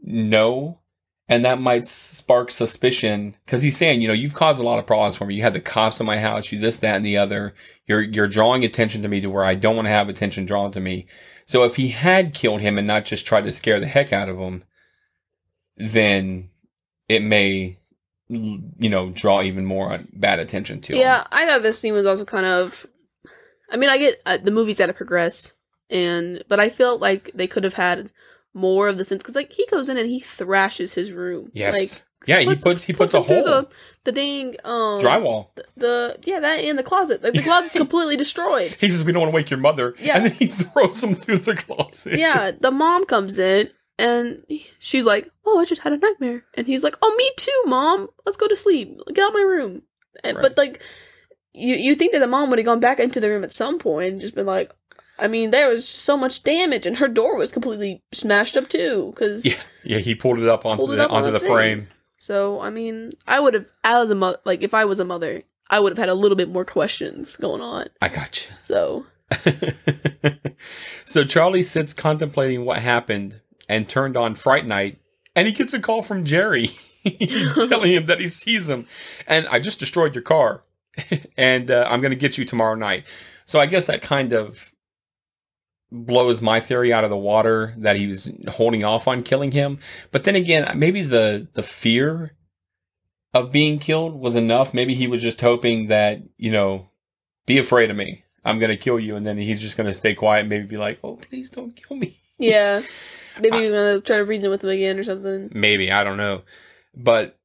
[0.00, 0.80] No.
[1.28, 4.86] And that might spark suspicion because he's saying, you know, you've caused a lot of
[4.86, 5.34] problems for me.
[5.34, 7.52] You had the cops in my house, you this, that, and the other.
[7.86, 10.70] You're you're drawing attention to me to where I don't want to have attention drawn
[10.72, 11.06] to me.
[11.46, 14.28] So if he had killed him and not just tried to scare the heck out
[14.28, 14.62] of him,
[15.76, 16.50] then
[17.08, 17.78] it may,
[18.28, 21.00] you know, draw even more bad attention to him.
[21.00, 22.86] Yeah, I thought this scene was also kind of.
[23.68, 25.52] I mean, I get uh, the movie's got to progress,
[25.90, 28.12] and but I felt like they could have had
[28.56, 31.50] more of the sense because like he goes in and he thrashes his room.
[31.52, 31.74] Yes.
[31.74, 33.68] Like, yeah, he puts he puts, a him hole the,
[34.04, 35.48] the dang um drywall.
[35.54, 38.74] The, the yeah that in the closet like the closet's completely destroyed.
[38.80, 40.16] He says we don't want to wake your mother, Yeah.
[40.16, 42.18] and then he throws him through the closet.
[42.18, 44.42] Yeah, the mom comes in and
[44.80, 48.08] she's like, "Oh, I just had a nightmare," and he's like, "Oh, me too, mom.
[48.24, 48.98] Let's go to sleep.
[49.14, 49.82] Get out of my room."
[50.24, 50.42] And, Right.
[50.42, 50.82] But like,
[51.52, 53.78] you you think that the mom would have gone back into the room at some
[53.78, 54.72] point and just been like,
[55.18, 59.12] I mean, there was so much damage, and her door was completely smashed up too.
[59.14, 59.98] Because yeah, yeah.
[59.98, 61.88] He pulled it up onto it the up on onto the the frame.
[62.18, 65.42] so, I mean, I would have as a mo- like if I was a mother,
[65.70, 67.86] I would have had a little bit more questions going on.
[68.02, 69.06] I got So
[69.44, 69.62] you.
[71.04, 75.00] so Charlie sits contemplating what happened and turned on Fright Night,
[75.34, 76.70] and he gets a call from Jerry
[77.68, 78.86] telling him that he sees him,
[79.26, 80.62] and I just destroyed your car,
[81.36, 83.04] and uh, I'm going to get you tomorrow night.
[83.44, 84.72] So I guess that kind of
[86.04, 89.78] blows my theory out of the water that he was holding off on killing him.
[90.10, 92.32] But then again, maybe the the fear
[93.34, 94.74] of being killed was enough.
[94.74, 96.88] Maybe he was just hoping that you know,
[97.46, 98.24] be afraid of me.
[98.44, 100.40] I'm gonna kill you, and then he's just gonna stay quiet.
[100.40, 102.82] and Maybe be like, "Oh, please don't kill me." yeah,
[103.40, 105.50] maybe he's gonna try to reason with him again or something.
[105.52, 106.42] Maybe I don't know,
[106.94, 107.38] but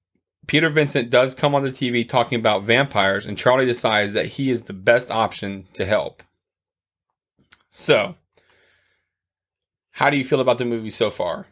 [0.47, 4.51] Peter Vincent does come on the TV talking about vampires, and Charlie decides that he
[4.51, 6.23] is the best option to help.
[7.69, 8.15] So,
[9.91, 11.47] how do you feel about the movie so far?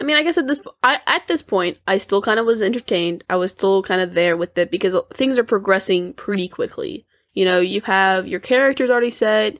[0.00, 2.62] I mean, I guess at this I, at this point, I still kind of was
[2.62, 3.24] entertained.
[3.28, 7.04] I was still kind of there with it because things are progressing pretty quickly.
[7.34, 9.58] You know, you have your characters already set.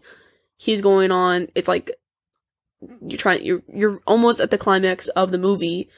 [0.57, 1.49] He's going on.
[1.55, 1.91] It's like
[2.81, 3.45] you're trying.
[3.45, 5.89] You're you're almost at the climax of the movie.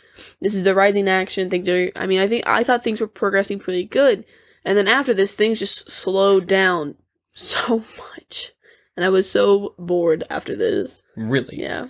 [0.40, 1.50] This is the rising action.
[1.50, 1.90] Things are.
[1.94, 4.24] I mean, I think I thought things were progressing pretty good,
[4.64, 6.96] and then after this, things just slowed down
[7.35, 8.52] so much,
[8.96, 11.02] and I was so bored after this.
[11.20, 11.61] Really?
[11.61, 11.88] Yeah.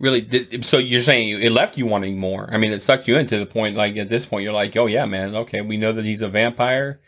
[0.00, 0.20] Really?
[0.20, 2.48] Did, so you're saying it left you wanting more?
[2.52, 4.76] I mean, it sucked you in to the point, like at this point, you're like,
[4.76, 7.00] oh yeah, man, okay, we know that he's a vampire.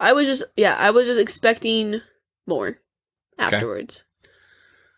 [0.00, 2.00] I was just yeah, I was just expecting
[2.46, 2.78] more
[3.38, 4.02] afterwards.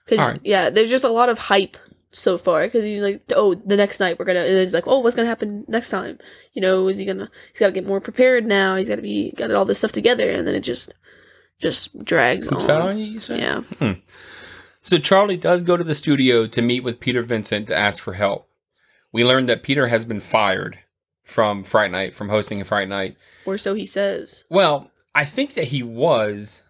[0.05, 0.41] Because Alright.
[0.45, 1.77] yeah, there's just a lot of hype
[2.11, 2.65] so far.
[2.65, 5.15] Because you're like, oh, the next night we're gonna, and then it's like, oh, what's
[5.15, 6.19] gonna happen next time?
[6.55, 7.31] You know, is he gonna?
[7.53, 8.77] He's got to get more prepared now.
[8.77, 10.95] He's got to be got all this stuff together, and then it just
[11.59, 12.83] just drags Poops on.
[12.83, 13.21] on you, you?
[13.29, 13.93] Yeah, hmm.
[14.83, 18.15] So Charlie does go to the studio to meet with Peter Vincent to ask for
[18.15, 18.49] help.
[19.13, 20.79] We learned that Peter has been fired
[21.25, 23.17] from Fright Night, from hosting a Fright Night.
[23.45, 24.45] or so he says.
[24.49, 26.63] Well, I think that he was,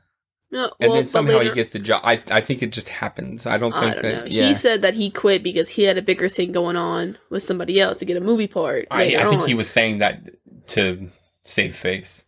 [0.51, 2.01] No, and well, then somehow later- he gets the job.
[2.05, 3.47] I I think it just happens.
[3.47, 4.31] I don't I think don't that.
[4.31, 7.43] Yeah, He said that he quit because he had a bigger thing going on with
[7.43, 8.87] somebody else to get a movie part.
[8.91, 9.49] I, I think on.
[9.49, 10.23] he was saying that
[10.69, 11.09] to
[11.45, 12.27] save face.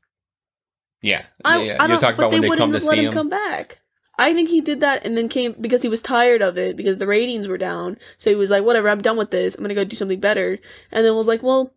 [1.00, 1.76] Yeah, I, yeah.
[1.80, 3.12] I You're talking about when they wouldn't come to see him him.
[3.12, 3.80] come back.
[4.18, 6.98] I think he did that and then came because he was tired of it because
[6.98, 7.96] the ratings were down.
[8.18, 9.54] So he was like, "Whatever, I'm done with this.
[9.54, 10.58] I'm gonna go do something better."
[10.90, 11.74] And then was like, "Well."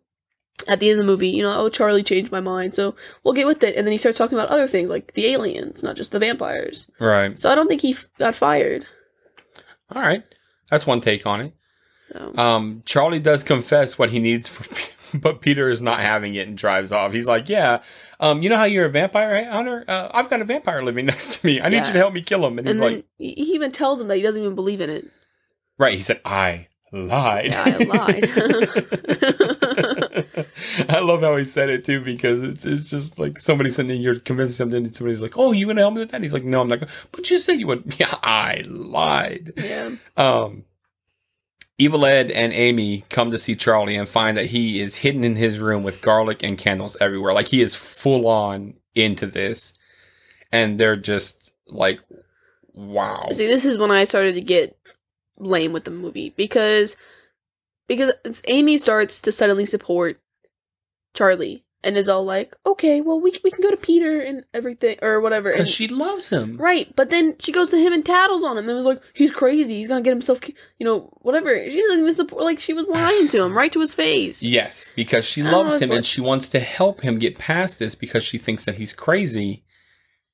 [0.66, 3.34] At the end of the movie, you know, oh, Charlie changed my mind, so we'll
[3.34, 3.76] get with it.
[3.76, 6.90] And then he starts talking about other things like the aliens, not just the vampires.
[6.98, 7.38] Right.
[7.38, 8.86] So I don't think he f- got fired.
[9.94, 10.24] All right.
[10.70, 11.54] That's one take on it.
[12.10, 14.64] So Um, Charlie does confess what he needs for,
[15.18, 17.12] but Peter is not having it and drives off.
[17.12, 17.82] He's like, "Yeah,
[18.20, 19.84] um, you know how you're a vampire hunter?
[19.86, 21.60] Uh, I've got a vampire living next to me.
[21.60, 21.86] I need Yeah.
[21.88, 24.00] you to help me kill him." And he's and then like, he he even tells
[24.00, 25.06] him that he doesn't even believe in it.
[25.78, 28.30] "Right." He said, "I lied." Yeah, I lied.
[30.88, 34.18] I love how he said it too because it's it's just like somebody sending you're
[34.18, 36.60] convincing something and somebody's like, "Oh, you gonna help me with that?" He's like, "No,
[36.60, 36.92] I'm not." Gonna.
[37.12, 37.94] But you said you would.
[37.98, 39.52] Yeah, I lied.
[39.56, 39.96] yeah.
[40.16, 40.64] Um,
[41.78, 45.36] Evil Ed and Amy come to see Charlie and find that he is hidden in
[45.36, 47.34] his room with garlic and candles everywhere.
[47.34, 49.74] Like he is full on into this,
[50.50, 52.00] and they're just like,
[52.72, 54.78] "Wow." See, this is when I started to get
[55.38, 56.96] lame with the movie because
[57.88, 58.12] because
[58.46, 60.18] Amy starts to suddenly support
[61.12, 64.98] Charlie and is all like, "Okay, well we we can go to Peter and everything
[65.00, 66.56] or whatever." And, Because she loves him.
[66.58, 69.30] right, but then she goes to him and tattles on him and was like, "He's
[69.30, 69.78] crazy.
[69.78, 70.40] He's gonna get himself,
[70.78, 72.42] you know, whatever." She doesn't even support.
[72.44, 74.42] Like she was lying to him right to his face.
[74.42, 77.94] Yes, because she loves him like- and she wants to help him get past this
[77.94, 79.64] because she thinks that he's crazy.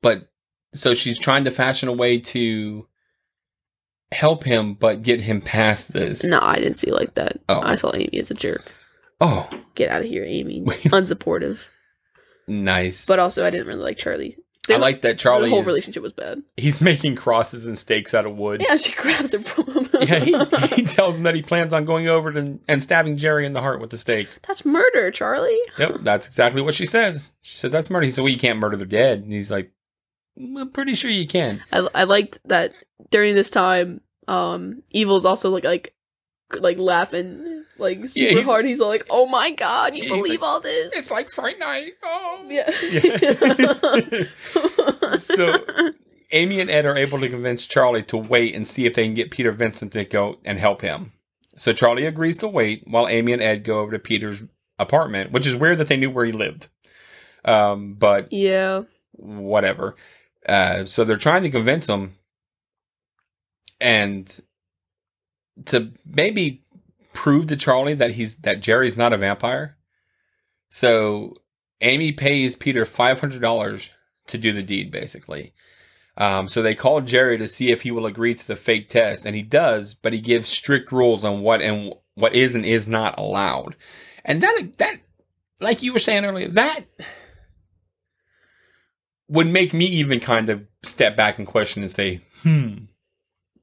[0.01, 0.29] But
[0.75, 2.87] so she's trying to fashion a way to
[4.11, 6.25] help him but get him past this.
[6.25, 7.38] No, I didn't see like that.
[7.49, 7.61] Oh.
[7.62, 8.71] I saw Amy as a jerk.
[9.23, 10.61] Oh, Get out of here, Amy.
[10.67, 11.69] Unsupportive.
[12.47, 13.07] nice.
[13.07, 14.37] But also, I didn't really like Charlie.
[14.69, 16.43] I like that Charlie the whole is, relationship was bad.
[16.57, 18.63] he's making crosses and stakes out of wood.
[18.63, 19.89] Yeah, she grabs it from him.
[20.01, 20.33] Yeah, he,
[20.77, 23.61] he tells him that he plans on going over to, and stabbing Jerry in the
[23.61, 24.29] heart with the stake.
[24.47, 25.61] That's murder, Charlie.
[25.79, 27.31] Yep, that's exactly what she says.
[27.43, 28.05] She said that's murder.
[28.05, 29.73] He said, "Well, you can't murder the dead." And he's like,
[30.39, 32.73] "I'm pretty sure you can." I, I liked that
[33.11, 35.95] during this time, um, Evil's also like like
[36.61, 38.65] like laughing like super he's- hard.
[38.65, 41.95] He's all like, "Oh my god, you believe like, all this?" It's like Fright Night.
[42.03, 42.71] Oh, yeah.
[45.03, 45.17] Yeah.
[45.19, 45.59] so
[46.33, 49.15] Amy and Ed are able to convince Charlie to wait and see if they can
[49.15, 51.12] get Peter Vincent to go and help him.
[51.57, 54.45] So Charlie agrees to wait while Amy and Ed go over to Peter's
[54.79, 56.69] apartment, which is weird that they knew where he lived.
[57.45, 58.83] Um, but yeah.
[59.12, 59.97] whatever.
[60.49, 62.15] Uh, so they're trying to convince him
[63.81, 64.41] and
[65.67, 66.65] to maybe
[67.12, 69.77] prove to Charlie that he's that Jerry's not a vampire.
[70.71, 71.35] So
[71.81, 73.91] Amy pays Peter five hundred dollars
[74.29, 75.53] to do the deed, basically.
[76.17, 79.25] Um, so they call Jerry to see if he will agree to the fake test,
[79.25, 82.87] and he does, but he gives strict rules on what and what is and is
[82.87, 83.77] not allowed.
[84.25, 85.01] And that that,
[85.61, 86.85] like you were saying earlier, that
[89.29, 92.85] would make me even kind of step back and question and say, hmm,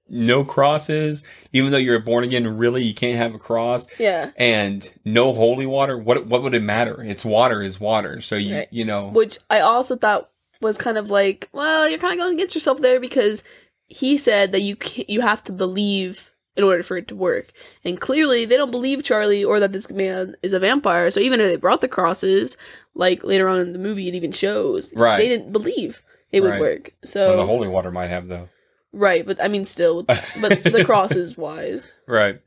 [0.09, 4.31] no crosses, even though you're born again, really you can't have a cross, Yeah.
[4.37, 5.97] and no holy water.
[5.97, 7.01] What what would it matter?
[7.03, 8.21] It's water is water.
[8.21, 8.67] So you Right.
[8.71, 10.29] you know Which I also thought
[10.61, 13.43] was kind of like, well, you're kind of going against yourself there because
[13.87, 17.53] he said that you you have to believe in order for it to work,
[17.85, 21.09] and clearly they don't believe Charlie or that this man is a vampire.
[21.09, 22.57] So even if they brought the crosses,
[22.93, 25.17] like later on in the movie, it even shows Right.
[25.17, 26.01] they didn't believe
[26.33, 26.59] it would Right.
[26.59, 26.91] work.
[27.01, 28.49] well, So the holy water might have though.
[28.93, 30.17] Right, but I mean, still, but
[30.63, 32.41] the cross is wise, Right.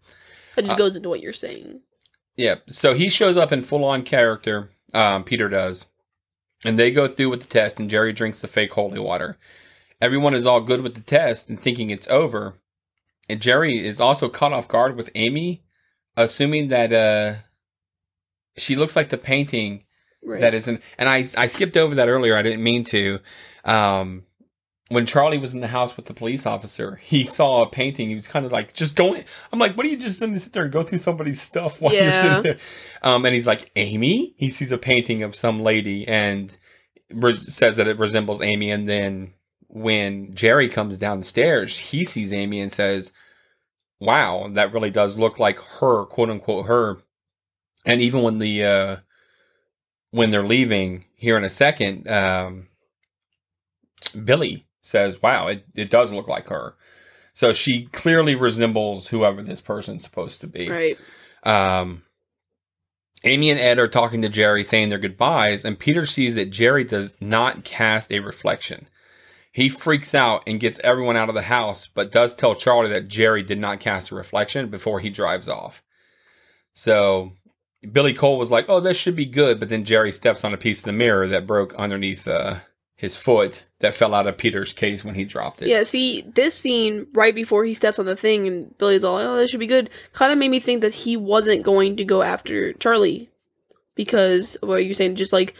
[0.56, 1.80] that just Uh, goes into what you're saying.
[2.36, 2.56] Yeah.
[2.68, 4.70] So he shows up in full on character.
[4.94, 5.86] Um, Peter does.
[6.64, 9.36] And they go through with the test, and Jerry drinks the fake holy water.
[10.00, 12.54] Everyone is all good with the test and thinking it's over.
[13.28, 15.62] And Jerry is also caught off guard with Amy,
[16.16, 17.40] assuming that uh,
[18.56, 19.84] she looks like the painting
[20.24, 20.40] Right.
[20.40, 20.80] that isn't.
[20.98, 22.36] And I I skipped over that earlier.
[22.36, 23.18] I didn't mean to.
[23.64, 24.24] Um,
[24.92, 28.08] when Charlie was in the house with the police officer, he saw a painting.
[28.08, 29.24] He was kind of like, just going.
[29.52, 31.80] I'm like, what are you just going to sit there and go through somebody's stuff
[31.80, 32.58] while you're sitting there?
[33.02, 34.34] Um, and he's like, Amy.
[34.36, 36.56] He sees a painting of some lady and
[37.10, 38.70] res- says that it resembles Amy.
[38.70, 39.34] And then
[39.72, 43.12] when Jerry comes downstairs, he sees Amy and says,
[44.00, 46.98] "Wow, that really does look like her, quote unquote her."
[47.84, 48.96] And even when the uh,
[50.10, 52.68] when they're leaving here in a second, um,
[54.24, 56.74] Billy says, "Wow, it, it does look like her."
[57.34, 60.68] So she clearly resembles whoever this person's supposed to be.
[60.68, 60.98] right.
[61.44, 62.02] Um,
[63.24, 66.84] Amy and Ed are talking to Jerry, saying their goodbyes, and Peter sees that Jerry
[66.84, 68.88] does not cast a reflection.
[69.52, 73.08] He freaks out and gets everyone out of the house, but does tell Charlie that
[73.08, 75.82] Jerry did not cast a reflection before he drives off.
[76.74, 77.32] So
[77.90, 80.58] Billy Cole was like, "Oh, this should be good," but then Jerry steps on a
[80.58, 82.56] piece of the mirror that broke underneath uh,
[83.02, 85.66] his foot that fell out of Peter's case when he dropped it.
[85.66, 89.34] Yeah, see, this scene right before he steps on the thing and Billy's all, oh,
[89.34, 92.22] this should be good, kind of made me think that he wasn't going to go
[92.22, 93.28] after Charlie.
[93.96, 95.16] Because, what are you saying?
[95.16, 95.54] Just like,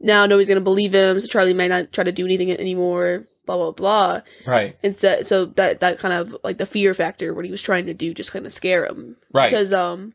[0.00, 3.26] now nobody's going to believe him, so Charlie might not try to do anything anymore,
[3.44, 4.22] blah, blah, blah.
[4.46, 4.78] Right.
[4.82, 7.94] Instead, so that, that kind of, like, the fear factor, what he was trying to
[7.94, 9.16] do, just kind of scare him.
[9.34, 9.50] Right.
[9.50, 10.14] Because, um,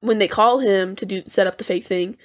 [0.00, 2.18] when they call him to do, set up the fake thing,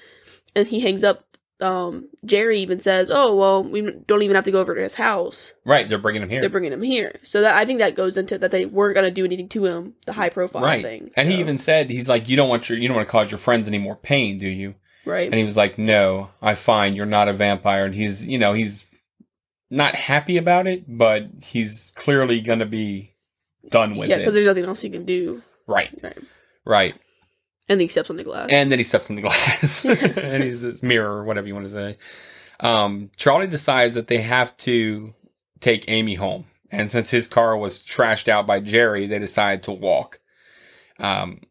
[0.53, 1.32] and he hangs up,
[1.63, 4.95] um, Jerry even says, "Oh well, we don't even have to go over to his
[4.95, 5.53] house.
[5.65, 5.87] Right.
[5.87, 6.41] They're bringing him here.
[6.41, 9.09] They're bringing him here." So that I think that goes into that they weren't gonna
[9.09, 10.81] do anything to him, the high profile right.
[10.81, 11.11] thing.
[11.15, 13.31] And he even said, he's like, you don't want your, you don't want to cause
[13.31, 14.75] your friends any more pain, do you?
[15.05, 17.85] right, And he was like, no, I find you're not a vampire.
[17.85, 18.85] And he's, you know, he's
[19.69, 23.13] not happy about it, but he's clearly going to be
[23.69, 24.11] done with it.
[24.11, 25.41] yeah, because there's nothing else he can do.
[25.67, 25.89] Right.
[26.01, 26.19] Right.
[26.65, 26.95] Right.
[27.69, 28.49] And then he steps on the glass.
[28.51, 31.65] And then he steps on the glass and he's this mirror or whatever you want
[31.67, 31.97] to say.
[32.59, 35.13] Um, Charlie decides that they have to
[35.59, 36.45] take Amy home.
[36.71, 40.19] And since his car was trashed out by Jerry, they decide to walk.
[40.99, 41.41] Um,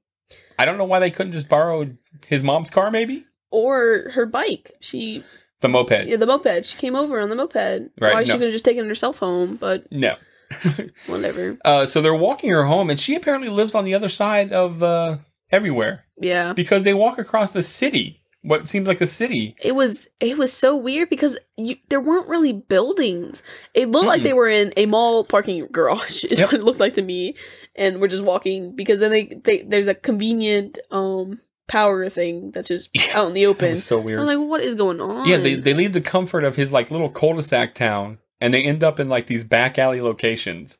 [0.59, 1.89] I don't know why they couldn't just borrow
[2.27, 3.25] his mom's car, maybe?
[3.51, 4.73] or her bike.
[4.81, 5.23] She
[5.61, 6.07] The moped.
[6.07, 6.65] yeah, the moped.
[6.65, 7.55] She came over on the moped.
[8.01, 8.35] Right, Why she no.
[8.37, 10.17] could have just taken herself home, but No.
[11.07, 11.59] whatever.
[11.65, 14.83] Uh, so they're walking her home, and she apparently lives on the other side of
[14.83, 15.19] uh,
[15.53, 16.53] everywhere Yeah.
[16.55, 19.55] because they walk across the city, what seems like a city.
[19.63, 23.43] it was it was so weird because you, there weren't really buildings.
[23.75, 24.25] It looked like Mm-mm.
[24.25, 26.25] they were in a mall parking garage.
[26.31, 26.49] Is Yep.
[26.53, 27.37] what it looked like to me.
[27.77, 32.69] And we're just walking because then they, they there's a convenient um power thing that's
[32.69, 33.77] just out in the open.
[33.77, 34.19] so weird.
[34.21, 35.29] I'm like, what is going on?
[35.29, 38.83] Yeah, they they leave the comfort of his like little cul-de-sac town, and they end
[38.83, 40.79] up in like these back alley locations.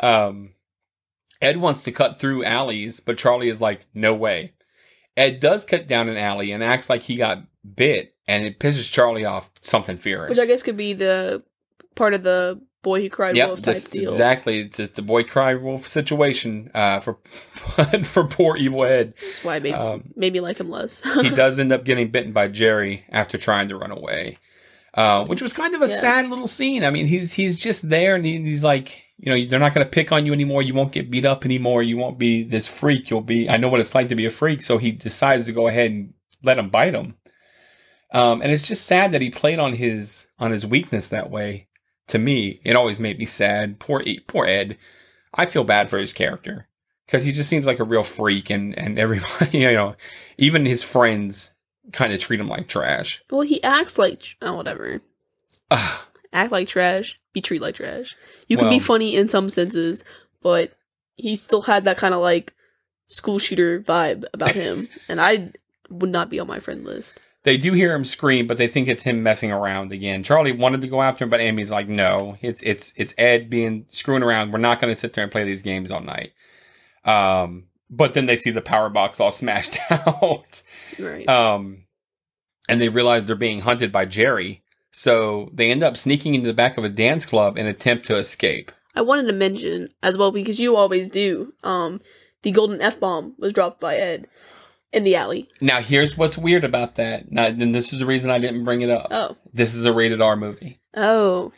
[0.00, 0.50] Um,
[1.44, 4.52] Ed wants to cut through alleys, but Charlie is like, no way.
[5.16, 7.44] Ed does cut down an alley and acts like he got
[7.76, 10.30] bit, and it pisses Charlie off something fierce.
[10.30, 11.42] which I guess could be the
[11.94, 14.10] part of the boy who cried Yep, wolf type this, deal.
[14.10, 14.60] exactly.
[14.60, 17.18] It's just the boy cry wolf situation uh, for
[18.04, 19.14] for poor evil Ed.
[19.22, 21.00] That's why made Um, made me like him less.
[21.22, 24.38] he does end up getting bitten by Jerry after trying to run away,
[24.94, 25.98] uh, which was kind of a Yeah.
[26.00, 26.84] sad little scene.
[26.84, 29.86] I mean, he's he's just there and he, he's like, you know, they're not going
[29.86, 30.62] to pick on you anymore.
[30.62, 31.82] You won't get beat up anymore.
[31.82, 33.10] You won't be this freak.
[33.10, 33.48] You'll be.
[33.48, 34.62] I know what it's like to be a freak.
[34.62, 37.14] So he decides to go ahead and let him bite him.
[38.12, 41.68] Um, and it's just sad that he played on his on his weakness that way.
[42.08, 43.78] To me, it always made me sad.
[43.80, 44.76] Poor poor Ed.
[45.32, 46.68] I feel bad for his character
[47.06, 49.96] because he just seems like a real freak, and and everybody, you know,
[50.38, 51.50] even his friends
[51.92, 53.22] kind of treat him like trash.
[53.30, 55.00] well, he acts like oh whatever.
[55.70, 58.16] Ah, Act like trash, be treated like trash.
[58.48, 60.02] You can be funny in some senses,
[60.42, 60.72] but
[61.16, 62.54] he still had that kind of like
[63.08, 65.52] school shooter vibe about him, and I
[65.90, 67.18] would not be on my friend list.
[67.42, 70.22] they do hear him scream, but they think it's him messing around again.
[70.22, 73.84] Charlie wanted to go after him, but Amy's like, "No, it's it's it's Ed being
[73.90, 74.52] screwing around.
[74.52, 76.32] We're not going to sit there and play these games all night."
[77.04, 80.62] Um, but then they see the power box all smashed out.
[80.98, 81.28] Right.
[81.28, 81.84] Um,
[82.68, 84.62] and they realize they're being hunted by Jerry.
[84.96, 88.16] So they end up sneaking into the back of a dance club and attempt to
[88.16, 88.70] escape.
[88.94, 91.52] I wanted to mention as well because you always do.
[91.64, 92.00] Um,
[92.42, 94.28] the golden f bomb was dropped by Ed
[94.92, 95.48] in the alley.
[95.60, 97.32] Now, here's what's weird about that.
[97.32, 99.08] Now, then this is the reason I didn't bring it up.
[99.10, 100.78] Oh, This is a rated R movie.
[100.96, 101.50] oh,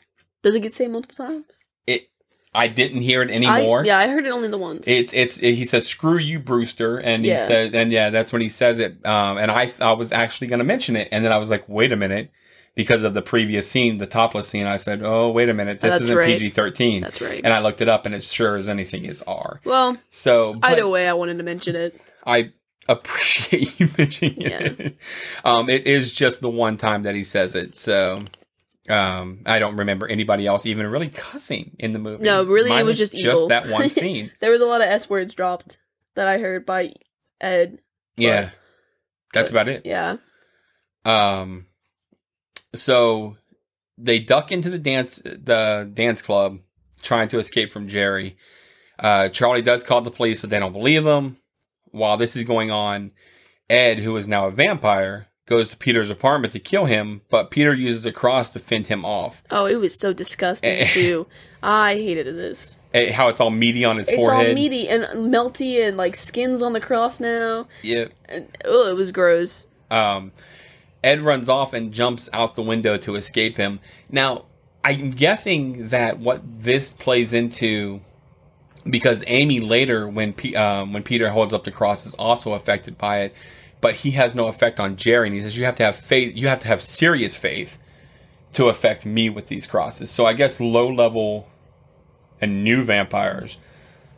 [0.42, 1.44] does it get say multiple times?
[1.86, 2.08] It,
[2.54, 3.82] I didn't hear it anymore.
[3.82, 4.88] I, yeah, I heard it only the once.
[4.88, 8.40] It's it's it, he says screw you Brewster and he says and yeah that's when
[8.40, 11.32] he says it um and I I was actually going to mention it and then
[11.32, 12.30] I was like wait a minute
[12.76, 15.92] because of the previous scene the topless scene I said oh wait a minute this
[15.94, 16.38] That's isn't right.
[16.38, 17.40] PG-13 That's right.
[17.42, 20.86] and I looked it up and it's sure as anything is R well, so either
[20.88, 22.00] way, I wanted to mention it.
[22.24, 22.52] I
[22.88, 24.96] appreciate you mentioning it
[25.44, 28.24] um it is just the one time that he says it so
[28.88, 32.74] um I don't remember anybody else even really cussing in the movie No, really, it
[32.74, 33.48] Mine was just just evil.
[33.48, 35.78] that one scene There was a lot of s words dropped
[36.14, 36.92] that I heard by
[37.40, 37.78] Ed.
[38.16, 38.50] yeah
[39.32, 40.18] that's but- about it Yeah.
[41.04, 41.66] Um,
[42.76, 43.36] so
[43.98, 46.58] they duck into the dance the dance club,
[47.02, 48.36] trying to escape from Jerry.
[48.98, 51.36] Uh, Charlie does call the police, but they don't believe him.
[51.90, 53.12] While this is going on,
[53.70, 57.72] Ed, who is now a vampire, goes to Peter's apartment to kill him, but Peter
[57.74, 59.42] uses a cross to fend him off.
[59.50, 61.26] Oh, it was so disgusting too.
[61.62, 62.76] I hated this.
[62.94, 64.48] Eh, How it's all meaty on his It's forehead.
[64.48, 67.66] all meaty and melty and like skins on the cross now.
[67.82, 68.06] Yeah.
[68.28, 69.64] And, oh, it was gross.
[69.90, 70.32] Um,
[71.06, 73.78] Ed runs off and jumps out the window to escape him.
[74.10, 74.46] Now,
[74.82, 78.00] I'm guessing that what this plays into,
[78.84, 82.98] because Amy later, when P, um, when Peter holds up the cross, is also affected
[82.98, 83.34] by it,
[83.80, 85.28] but he has no effect on Jerry.
[85.28, 86.36] And he says you have to have faith.
[86.36, 87.78] You have to have serious faith
[88.54, 90.10] to affect me with these crosses.
[90.10, 91.48] So I guess low level
[92.40, 93.58] and new vampires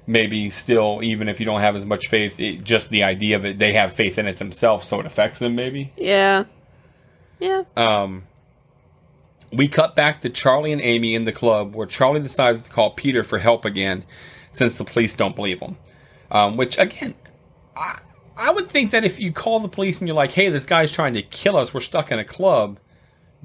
[0.06, 3.44] maybe still even if you don't have as much faith it, just the idea of
[3.44, 6.44] it they have faith in it themselves so it affects them maybe Yeah.
[7.40, 7.64] Yeah.
[7.76, 8.24] um,
[9.52, 12.90] we cut back to Charlie and Amy in the club where Charlie decides to call
[12.90, 14.04] Peter for help again
[14.52, 15.78] since the police don't believe him.
[16.30, 17.14] Um, which, again,
[17.74, 18.00] I,
[18.36, 20.92] I would think that if you call the police and you're like, hey, this guy's
[20.92, 22.78] trying to kill us, we're stuck in a club,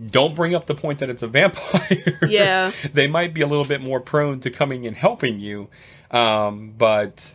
[0.07, 2.19] don't bring up the point that it's a vampire.
[2.27, 2.71] Yeah.
[2.91, 5.69] they might be a little bit more prone to coming and helping you.
[6.11, 7.33] Um, but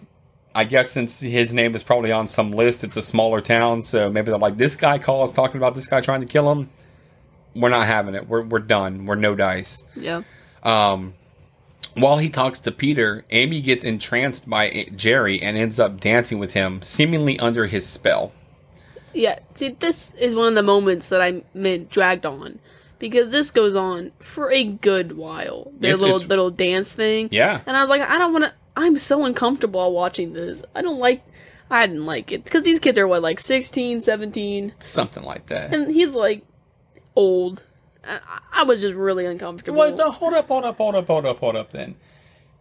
[0.58, 4.10] I guess since his name is probably on some list, it's a smaller town, so
[4.10, 6.68] maybe they're like, this guy calls talking about this guy trying to kill him.
[7.54, 8.28] We're not having it.
[8.28, 9.06] We're, we're done.
[9.06, 9.84] We're no dice.
[9.94, 10.22] Yeah.
[10.64, 11.14] Um,
[11.94, 16.54] while he talks to Peter, Amy gets entranced by Jerry and ends up dancing with
[16.54, 18.32] him, seemingly under his spell.
[19.14, 19.38] Yeah.
[19.54, 22.58] See, this is one of the moments that I meant dragged on.
[23.00, 25.70] Because this goes on for a good while.
[25.78, 27.28] Their It's- little it's- little dance thing.
[27.30, 27.60] Yeah.
[27.64, 28.52] And I was like, I don't want to.
[28.78, 30.62] I'm so uncomfortable watching this.
[30.74, 31.24] I don't like.
[31.70, 35.74] I didn't like it because these kids are what like 16, 17, Something like that.
[35.74, 36.42] and he's like
[37.16, 37.64] old.
[38.04, 38.20] I,
[38.52, 39.76] I was just really uncomfortable.
[39.78, 41.96] Well, the- hold up, hold up, hold up, hold up, hold up then.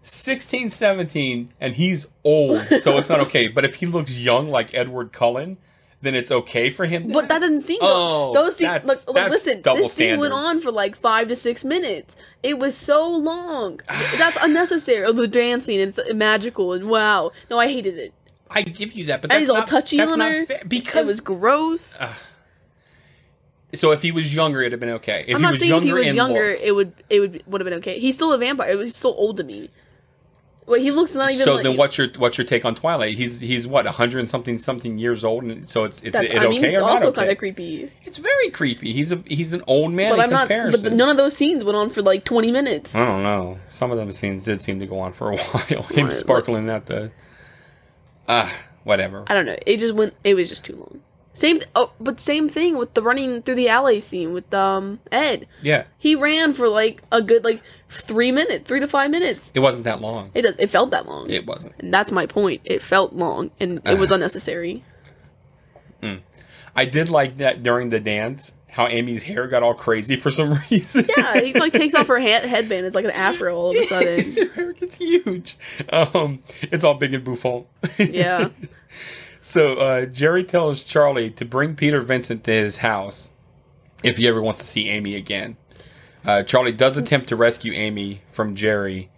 [0.04, 3.48] 16, 17, and he's old, so it's not okay.
[3.48, 5.58] But if he looks young like Edward Cullen,
[6.02, 7.12] then it's okay for him.
[7.12, 7.80] But that doesn't seem.
[7.82, 8.68] Oh, those scenes.
[8.86, 12.16] that's- Look, listen, this scene went on for like five to six minutes.
[12.44, 13.82] It was so long.
[14.18, 15.06] That's unnecessary.
[15.06, 17.32] Oh, the dancing, it's magical, and wow.
[17.50, 18.14] No, I hated it.
[18.50, 20.46] I give you that, but And that's he's all not, touchy that's on not her.
[20.68, 22.00] because It was gross.
[23.74, 25.26] so if he was younger, it'd have been okay.
[25.28, 27.20] If I'm he not was saying if younger he was younger, look- it would it
[27.20, 28.00] would would have been okay.
[28.00, 28.70] He's still a vampire.
[28.70, 29.70] It was still old to me.
[30.68, 31.46] Wait, he looks not even.
[31.46, 33.16] so like, then what's your what's your take on Twilight?
[33.16, 36.38] He's he's what a hundred and something something years old, and so it's it's it
[36.38, 37.22] I mean, okay it's or also okay?
[37.22, 37.90] kind of creepy.
[38.04, 38.92] It's very creepy.
[38.92, 40.50] He's a he's an old man But I'm not.
[40.50, 42.96] But none of those scenes went on for like 20 minutes.
[42.96, 43.60] I don't know.
[43.70, 45.84] Some of them scenes did seem to go on for a while.
[45.84, 47.12] Him Right, sparkling at the
[48.28, 48.54] ah
[48.84, 49.24] whatever.
[49.28, 49.58] I don't know.
[49.66, 50.16] It just went.
[50.24, 51.02] It was just too long.
[51.34, 51.58] Same.
[51.58, 55.48] Th- oh, but same thing with the running through the alley scene with um Ed.
[55.62, 59.52] Yeah, He ran for like a good like three minutes, three to five minutes.
[59.54, 60.32] it wasn't that long.
[60.34, 60.46] It.
[60.60, 61.30] It felt that long.
[61.30, 61.76] It wasn't.
[61.80, 62.62] and that's my point.
[62.66, 64.84] It felt long, and it was unnecessary.
[66.76, 68.54] I did like that during the dance.
[68.70, 71.06] How Amy's hair got all crazy for some reason.
[71.18, 72.86] Yeah, he like takes off her head headband.
[72.86, 74.34] It's like an afro all of a sudden.
[74.50, 75.58] Her hair gets huge.
[75.90, 77.66] Um, it's all big and bouffant.
[77.98, 78.50] Yeah.
[79.40, 83.30] So uh, Jerry tells Charlie to bring Peter Vincent to his house
[84.04, 85.56] if he ever wants to see Amy again.
[86.26, 89.10] Uh, Charlie does attempt to rescue Amy from Jerry,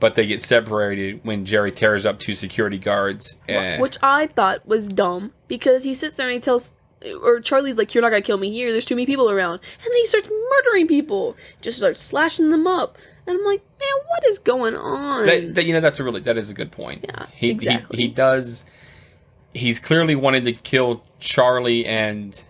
[0.00, 3.36] but they get separated when Jerry tears up two security guards.
[3.48, 6.74] Eh, Which I thought was dumb because he sits there and he tells,
[7.22, 8.70] or Charlie's like, "You're not gonna kill me here.
[8.72, 12.66] There's too many people around," and then he starts murdering people, just starts slashing them
[12.66, 15.26] up, and I'm like, man, what is going on?
[15.26, 17.04] that, that- you know that's a really that is a good point.
[17.08, 17.96] Yeah, he, exactly.
[17.96, 18.66] he he does.
[19.54, 22.40] He's clearly wanted to kill Charlie and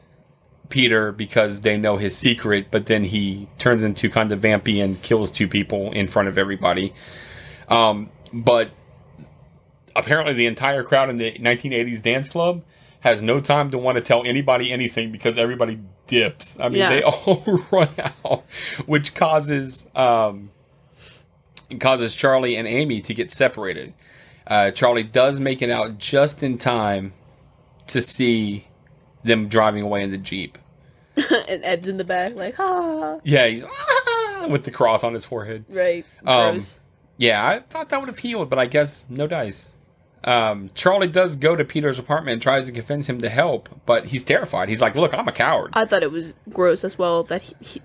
[0.68, 5.00] Peter because they know his secret, but then he turns into kind of vampy and
[5.02, 6.92] kills two people in front of everybody.
[7.68, 8.70] Um, but
[9.96, 12.62] apparently, the entire crowd in the 1980s dance club
[13.00, 16.58] has no time to want to tell anybody anything because everybody dips.
[16.58, 16.88] I mean, Yeah.
[16.90, 18.44] they all run out,
[18.86, 20.50] which causes um,
[21.80, 23.94] causes Charlie and Amy to get separated.
[24.46, 27.12] Uh, Charlie does make it out just in time
[27.88, 28.66] to see
[29.28, 30.58] them driving away in the jeep.
[31.16, 35.24] and Ed's in the back, like, ah, Yeah, he's "Ah," with the cross on his
[35.24, 35.64] forehead.
[35.68, 36.78] right, Um, gross.
[37.16, 39.72] Yeah, I thought that would have healed, but I guess no dice.
[40.24, 44.06] Um, Charlie does go to Peter's apartment and tries to convince him to help, but
[44.06, 44.68] he's terrified.
[44.68, 47.54] He's like, "Look, I'm a coward." I thought it was gross as well that he,
[47.60, 47.82] he,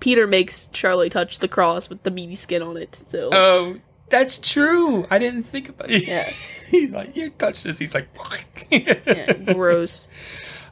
[0.00, 3.02] Peter makes Charlie touch the cross with the meaty skin on it.
[3.08, 3.76] So Oh,
[4.10, 5.06] that's true.
[5.10, 6.06] I didn't think about it.
[6.06, 6.28] Yeah.
[6.70, 8.08] he's like, "You touch this." He's like,
[8.70, 10.08] yeah, gross.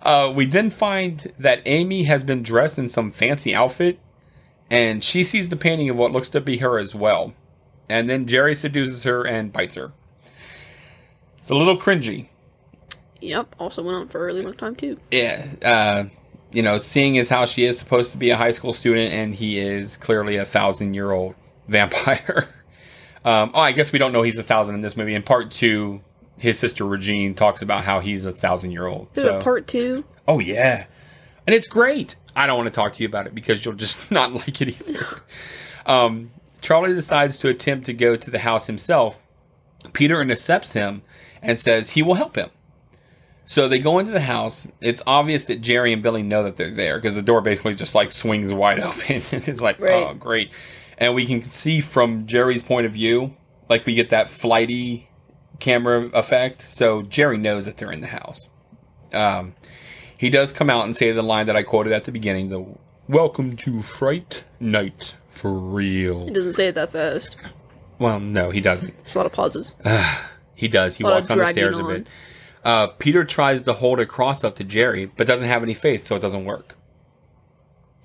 [0.02, 3.98] Uh, we then find that Amy has been dressed in some fancy outfit,
[4.70, 7.34] and she sees the painting of what looks to be her as well.
[7.88, 9.92] And then Jerry seduces her and bites her.
[11.38, 12.28] It's a little cringy.
[13.20, 13.56] Yep.
[13.58, 14.98] Also went on for a really long time too.
[15.10, 15.46] Yeah.
[15.62, 16.04] Uh,
[16.52, 19.34] you know, seeing as how she is supposed to be a high school student and
[19.34, 21.34] he is clearly a thousand year old
[21.68, 22.48] vampire.
[23.24, 25.14] um, oh, I guess we don't know he's a thousand in this movie.
[25.14, 26.00] In part two,
[26.38, 29.08] his sister Regine talks about how he's a thousand year old.
[29.14, 30.04] Is So, it part two?
[30.28, 30.86] oh yeah,
[31.46, 32.16] and it's great.
[32.34, 34.68] I don't want to talk to you about it because you'll just not like it
[34.68, 35.06] either.
[35.86, 36.30] um,
[36.60, 39.18] Charlie decides to attempt to go to the house himself.
[39.92, 41.02] Peter intercepts him
[41.42, 42.50] and says he will help him.
[43.44, 44.68] So they go into the house.
[44.80, 47.94] It's obvious that Jerry and Billy know that they're there because the door basically just
[47.94, 49.22] like swings wide open.
[49.32, 49.92] and it's like, Right.
[49.94, 50.50] oh, great.
[50.98, 53.36] And we can see from Jerry's point of view,
[53.68, 55.08] like we get that flighty
[55.62, 56.70] camera effect.
[56.70, 58.48] So Jerry knows that they're in the house.
[59.12, 59.54] Um,
[60.18, 62.66] he does come out and say the line that I quoted at the beginning: "The
[63.08, 67.36] welcome to Fright Night for real." He doesn't say it that fast.
[67.98, 68.96] Well, no, he doesn't.
[68.98, 69.74] There's a lot of pauses.
[70.54, 70.96] He does.
[70.96, 72.06] He walks down the stairs a bit.
[72.62, 76.04] Uh, Peter tries to hold a cross up to Jerry, but doesn't have any faith,
[76.04, 76.76] so it doesn't work.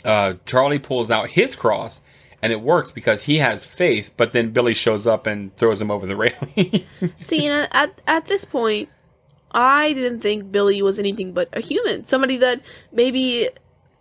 [0.03, 2.01] Uh, Charlie pulls out his cross,
[2.47, 4.11] and it works because he has faith.
[4.15, 6.85] But then Billy shows up and throws him over the railing.
[7.19, 8.87] See, and at, at at this point,
[9.51, 13.49] I didn't think Billy was anything but a human, somebody that maybe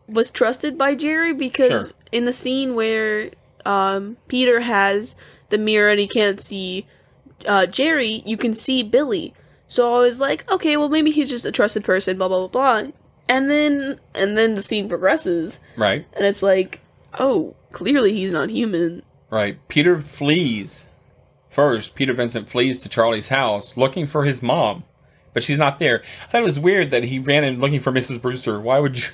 [0.09, 1.97] was trusted by Jerry because Sure.
[2.13, 3.31] in the scene where
[3.65, 5.17] um, Peter has
[5.49, 6.87] the mirror and he can't see
[7.47, 9.35] uh, Jerry, you can see Billy.
[9.69, 12.83] So I was like, okay, well maybe he's just a trusted person, blah blah blah
[12.83, 12.91] blah.
[13.29, 16.79] And then and then the scene progresses, right, and it's like,
[17.19, 19.03] oh, clearly he's not human.
[19.31, 19.59] right.
[19.69, 20.87] Peter flees
[21.51, 21.95] first.
[21.95, 24.85] Peter Vincent flees to Charlie's house looking for his mom,
[25.35, 26.03] but she's not there.
[26.23, 28.21] I thought it was weird that he ran in looking for Mrs.
[28.21, 28.59] Brewster.
[28.61, 29.11] Why would you?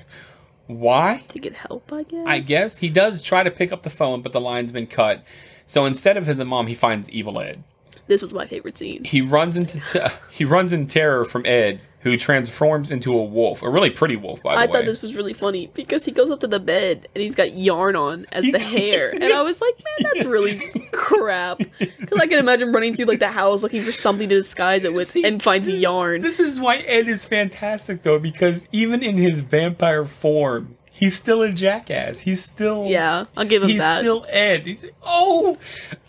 [0.68, 1.24] Why?
[1.28, 2.26] To get help, I guess.
[2.26, 5.24] I guess he does try to pick up the phone, but the line's been cut.
[5.66, 7.64] So instead of his mom, he finds Evil Ed.
[8.12, 9.04] This was my favorite scene.
[9.04, 13.62] He runs into te- he runs in terror from Ed, who transforms into a wolf,
[13.62, 14.68] a really pretty wolf, by the I way.
[14.68, 17.34] I thought this was really funny because he goes up to the bed and he's
[17.34, 20.60] got yarn on as the hair, and I was like, man, that's really
[20.92, 21.58] crap.
[21.78, 24.92] Because I can imagine running through like the house looking for something to disguise it
[24.92, 26.20] with, See, and finds yarn.
[26.20, 31.42] This is why Ed is fantastic, though, because even in his vampire form, he's still
[31.42, 32.20] a jackass.
[32.20, 33.98] He's still Yeah, I'll give him he's that.
[33.98, 34.66] still Ed.
[34.66, 35.56] He's oh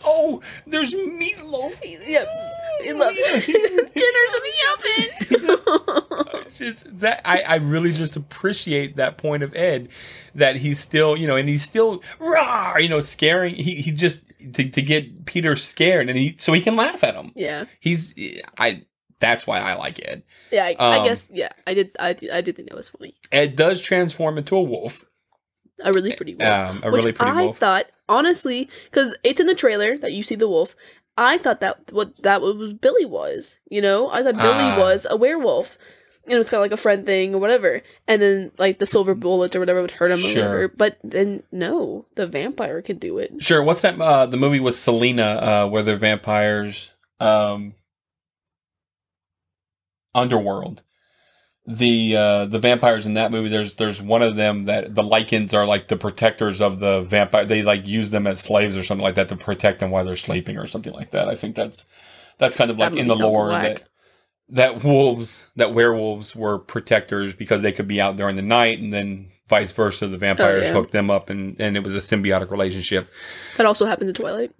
[0.05, 0.41] oh.
[0.67, 1.79] There's meatloaf.
[1.83, 2.27] Yep.
[2.85, 3.13] Mm, Love.
[3.45, 6.43] Dinner's in the oven.
[6.53, 9.89] Just that I, I really just appreciate that point of Ed
[10.35, 14.21] that he's still you know and he's still rah you know scaring he, he just
[14.53, 18.13] to, to get Peter scared and he so he can laugh at him yeah, he's
[18.59, 18.83] I
[19.23, 20.65] that's why I like Ed yeah.
[20.65, 21.49] I, I Um, guess yeah.
[21.65, 21.95] I did.
[21.99, 23.15] I did, I did think that was funny.
[23.31, 25.03] Ed does transform into a wolf
[25.83, 26.51] A really pretty wolf.
[26.51, 30.21] um, a really pretty I wolf thought, honestly, because it's in the trailer that you
[30.23, 30.75] see the wolf.
[31.17, 33.57] I thought that what that was Billy was.
[33.69, 34.79] You know, I thought Billy Ah.
[34.79, 35.77] was a werewolf.
[36.25, 37.81] You know, it's kind of like a friend thing or whatever.
[38.07, 40.43] And then like the silver bullet or whatever would hurt him or Sure.
[40.45, 40.67] whatever.
[40.69, 43.31] But then no, the vampire could do it.
[43.43, 47.73] sure what's that uh, the movie with Selena uh, where they're vampires um,
[50.15, 50.81] Underworld
[51.65, 55.53] the uh the vampires in that movie there's there's one of them that the Lycans
[55.53, 59.01] are like the protectors of the vampire they like use them as slaves or something
[59.03, 61.85] like that to protect them while they're sleeping or something like that i think that's
[62.37, 63.63] that's kind of like in the lore whack.
[63.79, 63.89] that
[64.49, 68.91] that wolves that werewolves were protectors because they could be out during the night and
[68.91, 70.73] then vice versa the vampires Oh, yeah.
[70.73, 73.07] hooked them up and and it was a symbiotic relationship
[73.55, 74.51] That also happened in Twilight.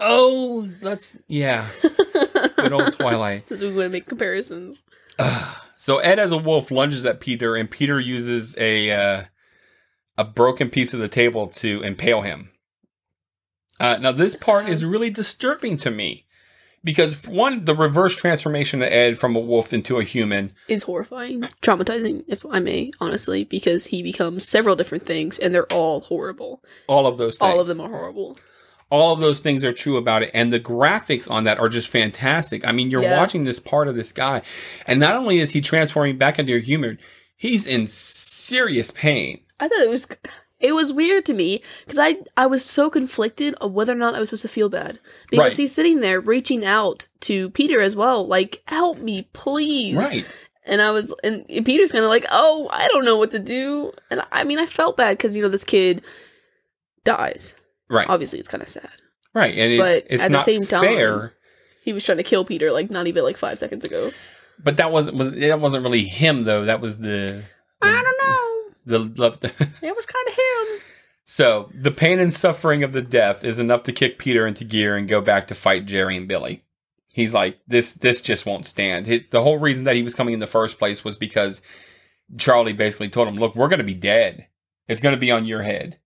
[0.00, 1.68] oh that's yeah
[2.62, 4.84] good old twilight Because we want to make comparisons.
[5.76, 9.24] So Ed as a wolf lunges at Peter, and Peter uses a uh,
[10.18, 12.50] a broken piece of the table to impale him.
[13.80, 16.26] Uh, now this part is really disturbing to me
[16.82, 20.52] because one, the reverse transformation of Ed from a wolf into a human.
[20.68, 25.72] Is horrifying, traumatizing, if I may, honestly, because he becomes several different things, and they're
[25.72, 26.62] all horrible.
[26.86, 27.50] All of those, things.
[27.50, 28.38] All of them are horrible.
[28.90, 31.88] All of those things are true about it and the graphics on that are just
[31.88, 33.16] fantastic i mean you're Yeah.
[33.18, 34.42] watching this part of this guy
[34.86, 36.98] and not only is he transforming back into a human
[37.36, 40.08] he's in serious pain I thought it was
[40.58, 44.14] it was weird to me because I I was so conflicted of whether or not
[44.14, 44.98] I was supposed to feel bad
[45.30, 45.56] because Right.
[45.56, 49.96] he's sitting there reaching out to Peter as well, like help me please.
[49.96, 50.26] right
[50.66, 53.92] And I was and Peter's kind of like, oh, I don't know what to do.
[54.10, 56.02] And I mean, I felt bad because you know this kid
[57.04, 57.54] dies.
[57.90, 58.88] Right Obviously, it's kind of sad.
[59.34, 61.30] right and it's, But it's at the not same time-
[61.82, 64.10] He was trying to kill Peter like not even like five seconds ago.
[64.62, 67.42] but that wasn't was that wasn't really him though that was the
[67.82, 68.04] I don't
[68.86, 68.98] know.
[68.98, 69.48] the, the
[69.82, 70.80] It was kind of him.
[71.24, 74.96] so the pain and suffering of the death is enough to kick peter into gear
[74.96, 76.62] and go back to fight jerry and billy
[77.14, 80.34] he's like this this just won't stand He- the whole reason that he was coming
[80.34, 81.62] in the first place was because
[82.36, 84.46] charlie basically told him look we're going to be dead
[84.88, 85.98] it's going to be on your head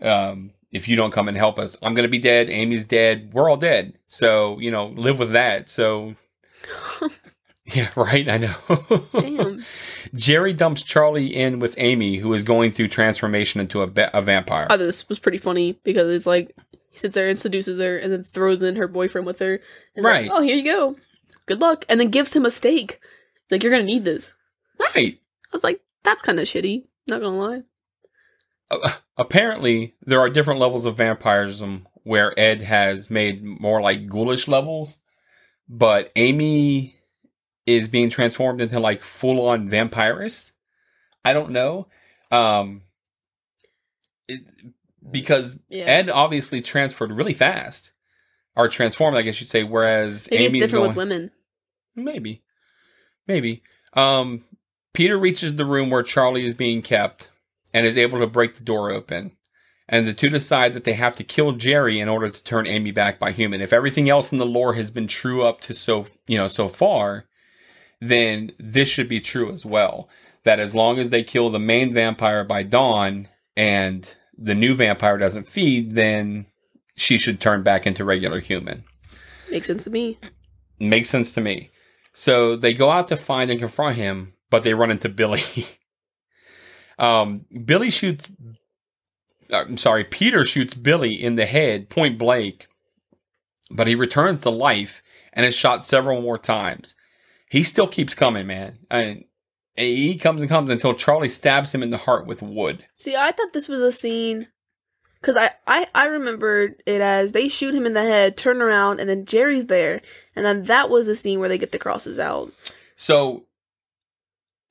[0.00, 3.30] um if you don't come and help us i'm going to be dead amy's dead
[3.32, 6.14] we're all dead so you know live with that so
[7.66, 8.54] yeah right i know
[9.12, 9.64] Damn.
[10.14, 14.66] jerry dumps charlie in with amy who is going through transformation into a, a vampire
[14.68, 16.56] I thought this was pretty funny because it's like
[16.92, 19.60] he sits there and seduces her and then throws in her boyfriend with her.
[19.96, 20.28] And Right.
[20.28, 20.94] Like, oh, here you go.
[21.46, 21.86] Good luck.
[21.88, 23.00] And then gives him a steak.
[23.50, 24.34] Like you're gonna need this.
[24.78, 25.18] Right.
[25.18, 26.84] I was like, that's kind of shitty.
[27.08, 27.62] Not gonna lie.
[28.72, 34.48] Uh, apparently, there are different levels of vampirism where Ed has made more like ghoulish
[34.48, 34.98] levels,
[35.68, 36.96] but Amy
[37.66, 40.52] is being transformed into like full on vampirist.
[41.24, 41.86] I don't know.
[42.30, 42.82] Um,
[44.26, 44.40] it,
[45.08, 45.84] because Yeah.
[45.84, 47.92] Ed obviously transferred really fast,
[48.56, 49.62] or transformed, I guess you'd say.
[49.62, 51.30] Whereas Maybe Amy's it's different going, with women.
[51.94, 52.42] Maybe.
[53.26, 53.62] Maybe.
[53.94, 54.44] Um,
[54.92, 57.30] Peter reaches the room where Charlie is being kept
[57.72, 59.32] and is able to break the door open.
[59.88, 62.92] And the two decide that they have to kill Jerry in order to turn Amy
[62.92, 63.60] back by human.
[63.60, 66.68] If everything else in the lore has been true up to so you know so
[66.68, 67.26] far,
[68.00, 70.08] then this should be true as well.
[70.44, 75.18] That as long as they kill the main vampire by dawn and the new vampire
[75.18, 76.46] doesn't feed, then
[76.96, 78.84] she should turn back into regular human
[79.50, 80.18] Makes sense to me.
[80.80, 81.70] makes sense to me.
[82.12, 85.42] So they go out to find and confront him, but they run into Billy.
[87.02, 88.30] um, Billy shoots.
[89.52, 92.68] uh, I'm sorry, Peter shoots Billy in the head, point blank,
[93.70, 96.94] but he returns to life and is shot several more times.
[97.50, 98.78] He still keeps coming, man.
[98.90, 99.24] And
[99.76, 102.86] he comes and comes until Charlie stabs him in the heart with wood.
[102.94, 104.48] See, I thought this was a scene
[105.20, 109.00] because I, I I remembered it as they shoot him in the head, turn around,
[109.00, 110.02] and then Jerry's there,
[110.36, 112.52] and then that was the scene where they get the crosses out.
[112.96, 113.46] So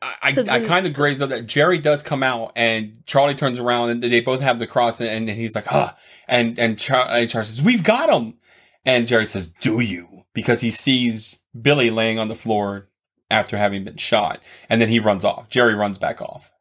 [0.02, 1.46] I, I, I kind of grazed over that.
[1.46, 5.10] Jerry does come out, and Charlie turns around, and they both have the cross, and,
[5.10, 5.96] and he's like, "Ah!"
[6.28, 8.36] And and, Char- and Charlie says, "We've got him,"
[8.84, 12.90] and Jerry says, "Do you?" Because he sees Billy laying on the floor
[13.30, 15.50] after having been shot, and then he runs off.
[15.50, 16.52] Jerry runs back off,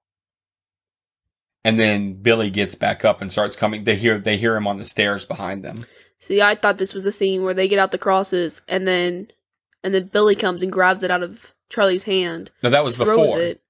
[1.64, 3.84] and then Billy gets back up and starts coming.
[3.84, 5.86] They hear they hear him on the stairs behind them.
[6.18, 9.28] See, I thought this was the scene where they get out the crosses, and then
[9.82, 13.38] and then Billy comes and grabs it out of Charlie's hand, No, that was before.
[13.38, 13.62] it,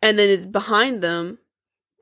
[0.00, 1.38] and then is behind them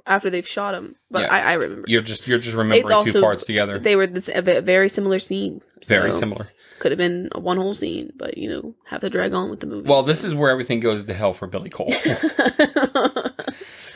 [0.07, 0.94] after they've shot him.
[1.11, 1.34] But Yeah.
[1.34, 3.78] I, I remember You're just you're just remembering two also- parts together.
[3.78, 5.62] they were this a very similar scene.
[5.86, 6.50] Very similar.
[6.78, 9.61] Could have been a one whole scene, but you know, have to drag on with
[9.61, 9.88] the movie.
[9.88, 11.92] Well, this is where everything goes to hell for Billy Cole.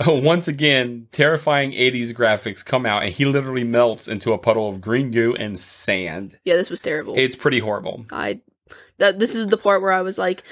[0.07, 4.67] Oh, once again, terrifying 80s graphics come out and he literally melts into a puddle
[4.67, 6.39] of green goo and sand.
[6.43, 7.13] yeah, this was terrible.
[7.19, 8.07] It's pretty horrible.
[8.11, 8.41] I
[8.97, 10.43] that this is the part where I was like,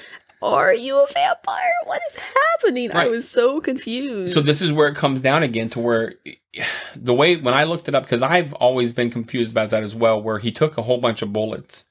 [0.41, 1.71] "Are you a vampire?
[1.85, 4.33] What is happening?" I was so confused.
[4.33, 6.15] So this is where it comes down again to where
[6.95, 9.95] the way when I looked it up because I've always been confused about that as
[9.95, 11.85] well where he took a whole bunch of bullets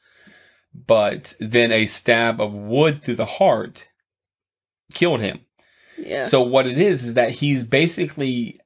[0.86, 3.88] but then a stab of wood through the heart
[4.92, 5.40] killed him.
[5.96, 8.60] yeah, So what it is is that he's basically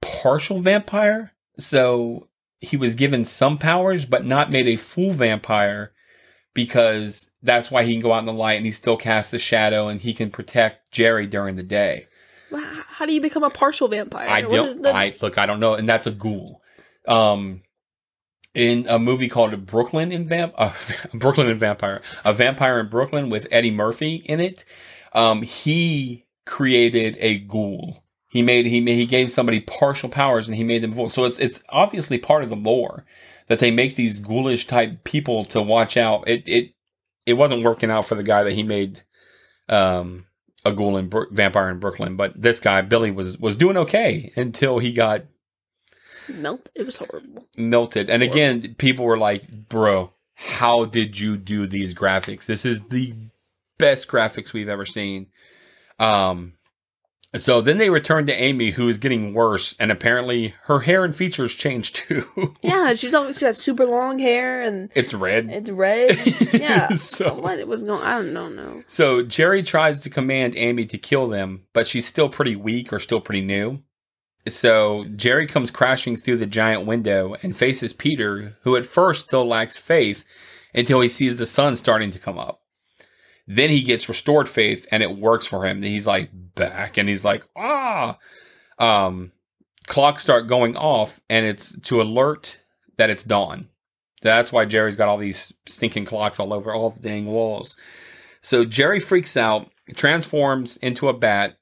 [0.00, 1.32] partial vampire.
[1.58, 2.28] So
[2.60, 5.92] he was given some powers, but not made a full vampire
[6.54, 9.38] because that's why he can go out in the light and he still casts a
[9.38, 12.08] shadow and he can protect Jerry during the day.
[12.52, 14.28] How do you become a partial vampire?
[14.28, 14.82] I don't.
[14.82, 15.36] the- I look.
[15.38, 16.62] I don't know, and that's a ghoul.
[17.06, 17.62] Um,
[18.54, 20.72] in a movie called Brooklyn in Vamp, uh,
[21.12, 24.64] Brooklyn and Vampire, a vampire in Brooklyn with Eddie Murphy in it.
[25.12, 28.02] Um, he created a ghoul.
[28.28, 31.08] He made he he gave somebody partial powers and he made them full.
[31.10, 33.04] So it's it's obviously part of the lore
[33.48, 36.28] that they make these ghoulish type people to watch out.
[36.28, 36.72] It it
[37.26, 39.02] it wasn't working out for the guy that he made.
[39.68, 40.26] Um,
[40.64, 44.32] a ghoul in Bro- vampire in Brooklyn, but this guy Billy was was doing okay
[44.36, 45.24] until he got
[46.28, 46.70] melt.
[46.74, 47.46] It was horrible.
[47.56, 48.10] melted.
[48.10, 52.46] And again, people were like, "Bro, how did you do these graphics?
[52.46, 53.14] This is the
[53.78, 55.28] best graphics we've ever seen."
[56.00, 56.54] Um
[57.34, 61.14] so then they return to Amy who is getting worse and apparently her hair and
[61.14, 62.54] features changed too.
[62.62, 65.48] Yeah, she's always got super long hair and it's red.
[65.50, 66.16] it's red.
[66.52, 68.02] Yeah, So- what it was going?
[68.02, 68.48] I don't know.
[68.48, 68.82] No.
[68.86, 73.00] So Jerry tries to command Amy to kill them, but she's still pretty weak or
[73.00, 73.82] still pretty new.
[74.48, 79.44] So Jerry comes crashing through the giant window and faces Peter, who at first still
[79.44, 80.24] lacks faith
[80.74, 82.60] until he sees the sun starting to come up.
[83.46, 85.82] Then he gets restored faith and it works for him.
[85.82, 88.18] He's like back and he's like, ah.
[88.78, 89.32] Um,
[89.86, 92.58] clocks start going off and it's to alert
[92.96, 93.68] that it's dawn.
[94.22, 97.76] That's why Jerry's got all these stinking clocks all over all the dang walls.
[98.40, 101.58] So Jerry freaks out, transforms into a bat.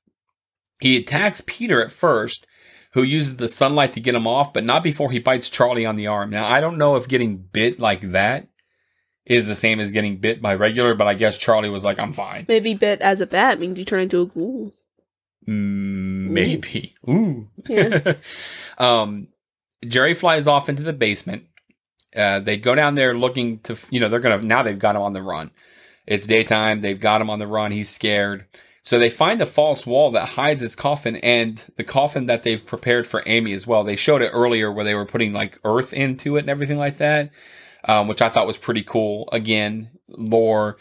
[0.81, 2.47] He attacks Peter at first,
[2.93, 5.97] who uses the sunlight to get him off, but not before he bites Charlie on
[5.97, 6.31] the arm.
[6.31, 8.49] Now, I don't know if getting bit like that
[9.27, 12.13] is the same as getting bit by regular, but I guess Charlie was like, I'm
[12.13, 12.45] fine.
[12.49, 14.73] Maybe bit as a bat means you turn into a ghoul.
[15.49, 16.95] Mm, maybe.
[17.09, 17.49] Ooh.
[17.69, 18.15] Yeah.
[18.79, 19.29] um,
[19.87, 21.45] Jerry flies off into the basement.
[22.15, 24.97] Uh, they go down there looking to, you know, they're going to, now they've got
[24.97, 25.51] him on the run.
[26.07, 26.81] It's daytime.
[26.81, 27.73] They've got him on the run.
[27.73, 28.47] He's scared.
[28.83, 32.65] So they find a false wall that hides his coffin and the coffin that they've
[32.65, 33.83] prepared for Amy as well.
[33.83, 36.99] They showed it earlier where they were putting like earth into it and everything like
[36.99, 37.31] that,
[37.85, 39.29] um, which I thought was pretty cool.
[39.33, 40.77] Again, lore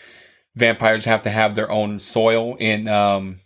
[0.55, 3.39] vampires have to have their own soil in um,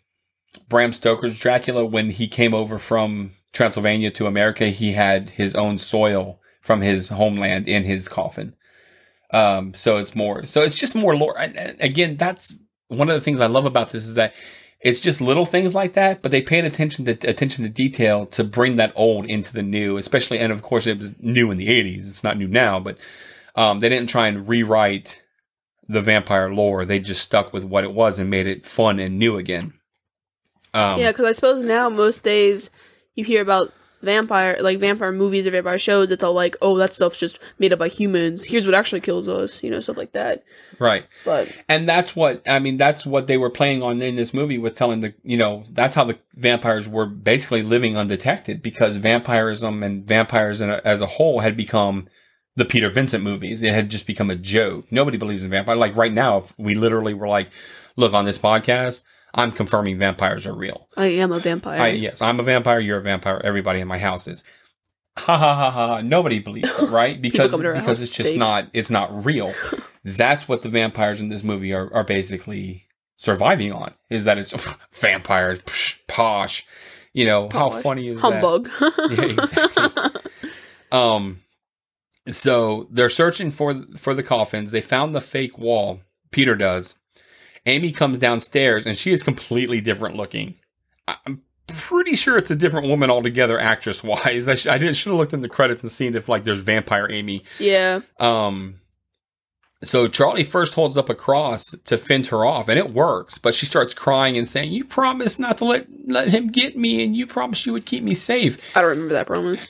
[0.67, 5.79] Bram Stoker's Dracula when he came over from Transylvania to America, he had his own
[5.79, 8.55] soil from his homeland in his coffin.
[9.31, 11.35] Um, so it's more, so it's just more lore.
[11.37, 14.33] Again, that's one of the things I love about this is that
[14.79, 18.43] it's just little things like that, but they paid attention to attention to detail to
[18.43, 21.67] bring that old into the new, especially, and of course it was new in the
[21.67, 22.07] eighties.
[22.07, 22.97] It's not new now, but,
[23.57, 25.21] um, they didn't try and rewrite
[25.89, 26.85] the vampire lore.
[26.85, 29.73] They just stuck with what it was and made it fun and new again.
[30.73, 32.69] Um, yeah, because I suppose now most days
[33.15, 36.11] you hear about vampire like vampire movies or vampire shows.
[36.11, 38.43] It's all like, oh, that stuff's just made up by humans.
[38.43, 40.43] Here's what actually kills us, you know, stuff like that.
[40.77, 41.07] right.
[41.25, 42.77] But And that's what I mean.
[42.77, 45.95] That's what they were playing on in this movie with telling the you know that's
[45.95, 51.39] how the vampires were basically living undetected because vampirism and vampires a, as a whole
[51.39, 52.07] had become
[52.57, 53.61] the Peter Vincent movies.
[53.61, 54.91] It had just become a joke.
[54.91, 55.75] Nobody believes in vampire.
[55.75, 57.49] Like right now, if we literally were like,
[57.95, 59.03] look on this podcast,
[59.33, 60.89] I'm confirming vampires are real.
[60.97, 61.79] I am a vampire.
[61.79, 62.79] I, yes, I'm a vampire.
[62.79, 63.39] You're a vampire.
[63.43, 64.43] Everybody in my house is.
[65.17, 66.01] Ha ha ha ha!
[66.01, 67.19] Nobody believes it, right?
[67.21, 69.51] Because come to our because it's just not it's not real.
[70.03, 72.85] That's what the vampires in this movie are are basically
[73.17, 73.93] surviving on.
[74.11, 74.53] Is that it's
[74.93, 76.67] vampires, psh, posh.
[77.13, 78.69] You know how funny is Humbug.
[78.79, 78.93] that?
[79.17, 80.21] Yeah, exactly.
[80.91, 81.41] um,
[82.29, 84.71] so they're searching for for the coffins.
[84.71, 86.01] They found the fake wall.
[86.31, 86.95] Peter does.
[87.65, 90.55] Amy comes downstairs and she is completely different looking.
[91.07, 94.47] I'm pretty sure it's a different woman altogether, actress wise.
[94.47, 96.61] I, sh- I didn't should have looked in the credits and seen if like there's
[96.61, 97.43] vampire Amy.
[97.59, 98.01] yeah.
[98.19, 98.81] Um,
[99.83, 103.37] so Charlie first holds up a cross to fend her off, and it works.
[103.37, 107.03] But she starts crying and saying, "You promised not to let let him get me,
[107.03, 109.67] and you promised you would keep me safe." I don't remember that promise.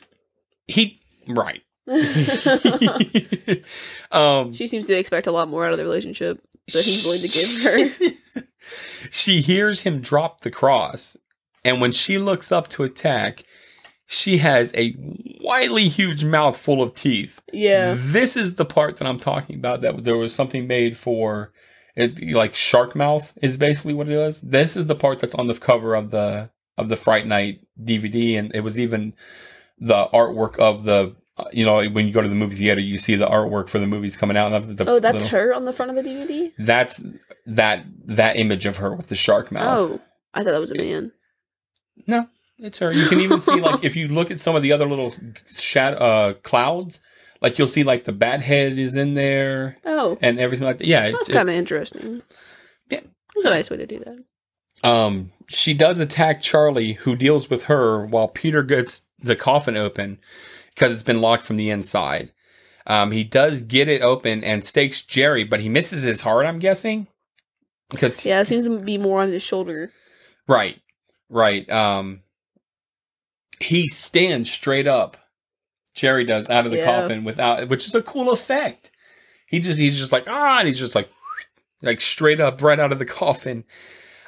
[0.66, 1.62] He right.
[4.11, 6.41] um, she seems to expect a lot more out of the relationship
[6.73, 8.43] that he's willing to give her.
[9.09, 11.15] she hears him drop the cross,
[11.63, 13.43] and when she looks up to attack,
[14.05, 14.95] she has a
[15.41, 17.41] wildly huge mouth full of teeth.
[17.53, 17.95] Yeah.
[17.97, 19.81] This is the part that I'm talking about.
[19.81, 21.51] That there was something made for
[21.95, 24.41] it, like shark mouth is basically what it was.
[24.41, 28.38] This is the part that's on the cover of the of the Fright Night DVD,
[28.38, 29.13] and it was even
[29.79, 31.15] the artwork of the.
[31.38, 33.79] Uh, You know, when you go to the movie theater, you see the artwork for
[33.79, 34.51] the movies coming out.
[34.53, 36.51] and the- the Oh, that's little- her on the front of the DVD?
[36.57, 37.01] That's
[37.45, 39.79] that that image of her with the shark mouth.
[39.79, 39.99] Oh.
[40.33, 41.11] I thought that was a man.
[42.05, 42.27] No,
[42.59, 42.91] it's her.
[42.91, 45.11] You can even see like if you look at some of the other little
[45.47, 46.99] shadow uh, clouds,
[47.41, 50.17] like you'll see like the bat head is in there Oh.
[50.21, 50.88] and everything like that.
[50.88, 52.21] Yeah, That's it's, kind of interesting.
[52.89, 52.99] Yeah.
[53.35, 54.88] it's a nice way to do that.
[54.89, 60.19] um she does attack Charlie, who deals with her while Peter gets the coffin open
[60.78, 62.32] because it's been locked from the inside.
[62.86, 66.45] Um, he does get it open and stakes Jerry, but he misses his heart.
[66.45, 67.07] I'm guessing
[67.89, 69.91] because Yeah, it seems to be more on his shoulder.
[70.47, 70.78] Right.
[71.30, 71.67] Right.
[71.69, 72.21] Um
[73.59, 75.17] he stands straight up.
[75.95, 77.01] Jerry does out of the Yeah.
[77.01, 78.91] coffin without which is a cool effect.
[79.47, 81.09] He just he's just like ah and he's just like
[81.82, 83.65] like straight up right out of the coffin.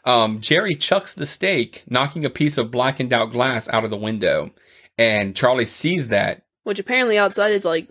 [0.04, 3.98] Um Jerry chucks the stake, knocking a piece of blackened out glass out of the
[3.98, 4.52] window.
[5.00, 6.44] And Charlie sees that.
[6.64, 7.88] Which apparently outside it's like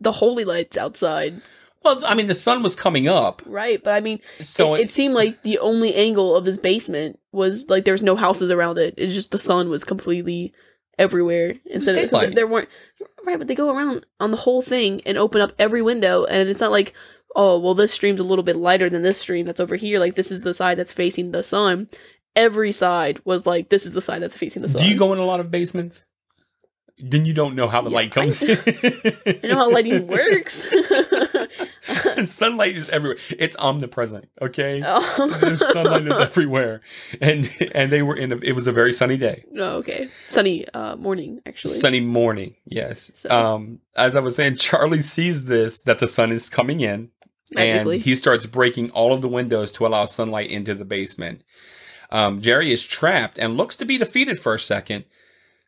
[0.00, 1.42] the holy lights outside,
[1.84, 3.42] Well, I mean the sun was coming up.
[3.44, 3.82] right?
[3.84, 7.68] But I mean, So it, it seemed like the only angle of this basement was
[7.68, 8.94] like there was no houses around it.
[8.96, 10.54] It's just the sun was completely
[10.98, 11.56] everywhere.
[11.66, 12.70] Instead of there weren't
[13.26, 16.48] right, but they go around on the whole thing and open up every window, and
[16.48, 16.94] it's not like
[17.36, 19.98] oh well this stream's a little bit lighter than this stream that's over here.
[20.00, 21.90] Like this is the side that's facing the sun.
[22.34, 24.80] Every side was like this is the side that's facing the sun.
[24.82, 26.06] do you go in a lot of basements?
[26.98, 28.58] Then you don't know how the Yeah, light comes I- in.
[29.44, 30.64] I know how lighting works.
[32.26, 33.18] sunlight is everywhere.
[33.38, 34.28] It's omnipresent.
[34.40, 35.56] Okay, oh.
[35.72, 36.80] Sunlight is everywhere,
[37.20, 38.32] and and they were in.
[38.32, 40.08] A, it was a very sunny day, Oh, okay.
[40.26, 41.74] Sunny uh, morning, actually.
[41.74, 42.54] sunny morning.
[42.64, 43.10] Yes.
[43.16, 47.10] So- Um, as I was saying, Charlie sees this that the sun is coming in,
[47.52, 47.96] Magically.
[47.96, 51.42] and he starts breaking all of the windows to allow sunlight into the basement.
[52.10, 55.04] Um, Jerry is trapped and looks to be defeated for a second.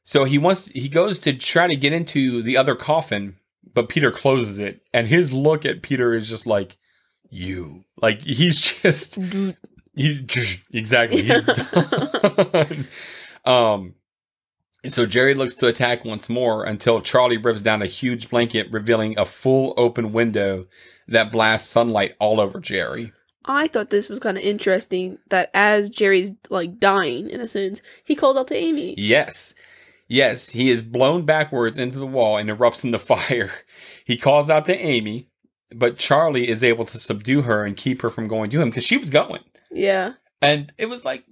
[0.07, 3.35] So he wants he goes to try to get into the other coffin,
[3.75, 6.79] but Peter closes it, and his look at Peter is just like
[7.29, 7.85] you.
[8.01, 9.19] Like he's just
[9.95, 12.87] he's exactly he's done.
[13.45, 13.95] um
[14.87, 19.19] so Jerry looks to attack once more until Charlie rips down a huge blanket, revealing
[19.19, 20.67] a full open window
[21.09, 23.13] that blasts sunlight all over Jerry.
[23.45, 27.83] I thought this was kind of interesting that as Jerry's like dying in a sense,
[28.05, 28.95] he calls out to Amy.
[28.97, 29.55] Yes.
[30.09, 33.51] Yes, he is blown backwards into the wall and erupts into fire.
[34.05, 35.29] He calls out to Amy,
[35.75, 38.85] but Charlie is able to subdue her and keep her from going to him because
[38.85, 39.43] she was going.
[39.71, 40.13] Yeah.
[40.41, 41.25] And it was like,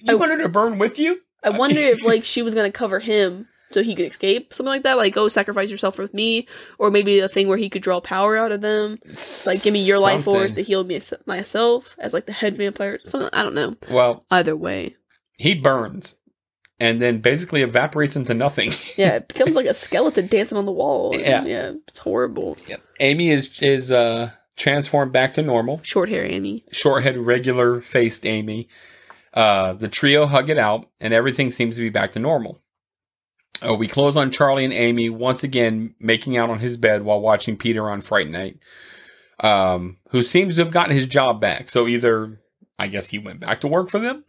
[0.00, 1.20] you I- want her to burn with you?
[1.42, 4.82] I wonder if like she was gonna cover him so he could escape, something like
[4.84, 4.96] that.
[4.96, 6.46] Like, oh, sacrifice yourself with me,
[6.78, 8.96] or maybe a thing where he could draw power out of them.
[9.44, 12.98] Like, give me your life force to heal me myself as like the head vampire.
[13.04, 13.76] Something I don't know.
[13.90, 14.96] Well, Either way,
[15.38, 16.14] he burns
[16.80, 18.70] and then basically evaporates into nothing.
[18.96, 21.12] yeah, it becomes like a skeleton dancing on the wall.
[21.14, 21.44] and, Yeah.
[21.44, 22.56] yeah, it's horrible.
[22.66, 22.82] Yep.
[23.00, 25.80] Amy is is uh transformed back to normal.
[25.82, 26.64] Short hair Amy.
[26.72, 28.68] Short head, regular faced Amy.
[29.32, 32.60] Uh, the trio hug it out, and everything seems to be back to normal.
[33.66, 37.20] Uh, we close on Charlie and Amy once again making out on his bed while
[37.20, 38.58] watching Peter on Fright Night,
[39.40, 41.68] um, who seems to have gotten his job back.
[41.70, 42.40] So either,
[42.78, 44.24] I guess he went back to work for them,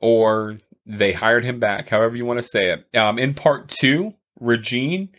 [0.00, 2.96] or they hired him back, however you want to say it.
[2.96, 5.10] Um, in part two, Regine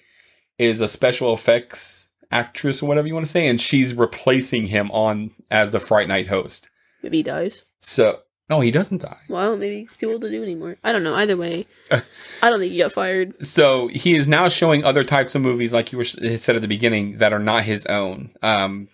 [0.58, 4.92] is a special effects actress or whatever you want to say, and she's replacing him
[4.92, 6.70] on as the Fright Night host.
[7.04, 7.64] Maybe he dies.
[7.80, 9.20] So no, he doesn't die.
[9.28, 10.78] Well, maybe he's too old to do anymore.
[10.84, 11.16] I don't know.
[11.16, 13.46] Either way, I don't think he got fired.
[13.46, 16.68] So he is now showing other types of movies, like you were said at the
[16.68, 18.88] beginning, that are not his own, um,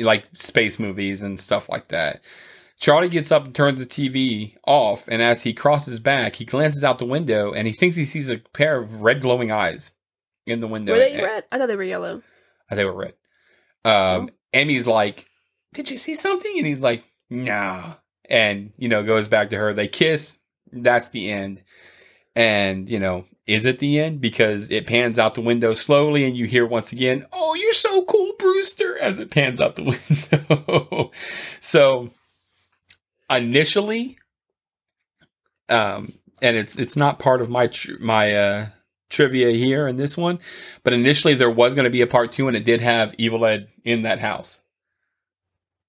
[0.00, 2.20] like space movies and stuff like that.
[2.80, 6.82] Charlie gets up and turns the TV off, and as he crosses back, he glances
[6.82, 9.92] out the window and he thinks he sees a pair of red glowing eyes
[10.46, 10.94] in the window.
[10.94, 11.44] Were they red?
[11.52, 12.22] I thought they were yellow.
[12.70, 13.14] They were red.
[13.84, 15.26] Um, Amy's like,
[15.74, 17.94] "Did you see something?" And he's like, "Nah."
[18.28, 19.74] And you know, goes back to her.
[19.74, 20.38] They kiss.
[20.72, 21.62] That's the end.
[22.34, 24.20] And you know, is it the end?
[24.22, 28.04] Because it pans out the window slowly, and you hear once again, "Oh, you're so
[28.04, 29.82] cool, Brewster!" As it pans out the
[30.38, 31.10] window.
[31.60, 32.10] so,
[33.30, 34.18] initially,
[35.68, 36.12] um,
[36.42, 38.66] and it's it's not part of my tr- my uh
[39.08, 40.38] trivia here in this one,
[40.84, 43.44] but initially there was going to be a part two, and it did have Evil
[43.44, 44.60] Ed in that house.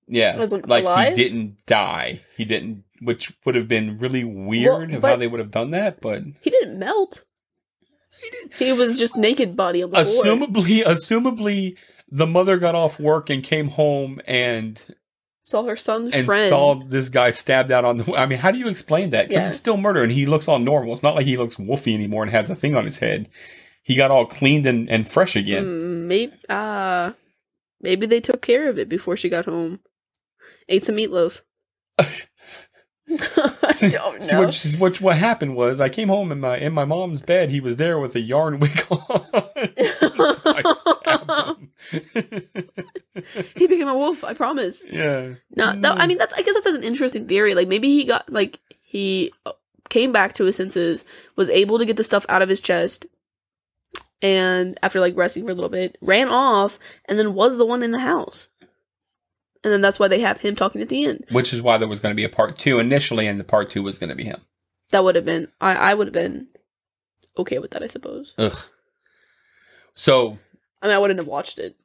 [0.08, 1.16] Yeah, like, alive?
[1.16, 2.22] he didn't die.
[2.36, 5.72] He didn't, which would have been really weird Well, of how they would have done
[5.72, 6.02] that.
[6.02, 7.24] But He didn't melt.
[8.60, 10.26] He was just naked body on the floor.
[10.26, 11.78] assumably, assumably,
[12.10, 14.80] the mother got off work and came home and
[15.52, 16.48] Saw her son's and friend.
[16.50, 18.14] saw this guy stabbed out on the.
[18.16, 19.28] I mean, how do you explain that?
[19.28, 19.48] Because Yeah.
[19.50, 20.94] it's still murder, and he looks all normal.
[20.94, 23.28] It's not like he looks wolfy anymore and has a thing on his head.
[23.84, 25.66] He got all cleaned and, and fresh again.
[25.66, 27.12] Mm, maybe, uh,
[27.82, 29.82] maybe they took care of it before she got home.
[30.70, 31.42] Ate some meatloaf.
[33.64, 34.46] I don't So know.
[34.46, 37.50] what, she's- what what happened was I came home in my in my mom's bed.
[37.50, 39.00] He was there with a yarn wig on.
[39.02, 41.32] so I stabbed
[41.92, 42.70] him.
[43.56, 44.24] he became a wolf.
[44.24, 44.84] I promise.
[44.90, 45.34] yeah.
[45.56, 46.34] No, that, I mean that's.
[46.34, 47.56] I guess that's an interesting theory.
[47.56, 49.52] Like maybe he got like he uh,
[49.90, 51.04] came back to his senses,
[51.36, 53.06] was able to get the stuff out of his chest,
[54.22, 57.84] and after like resting for a little bit, ran off, and then was the one
[57.84, 58.48] in the house.
[59.64, 61.26] And then that's why they have him talking at the end.
[61.32, 63.70] Which is why there was going to be a part two initially, and the part
[63.70, 64.42] two was going to be him.
[64.92, 65.50] That would have been.
[65.62, 66.48] I I would have been
[67.38, 67.84] okay with that.
[67.84, 68.34] I suppose.
[68.38, 68.58] Ugh.
[69.94, 70.38] So
[70.82, 71.76] I mean, I wouldn't have watched it.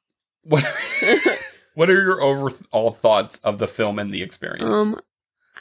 [0.42, 0.64] what?
[1.74, 4.64] what are your overall thoughts of the film and the experience?
[4.64, 5.00] Um,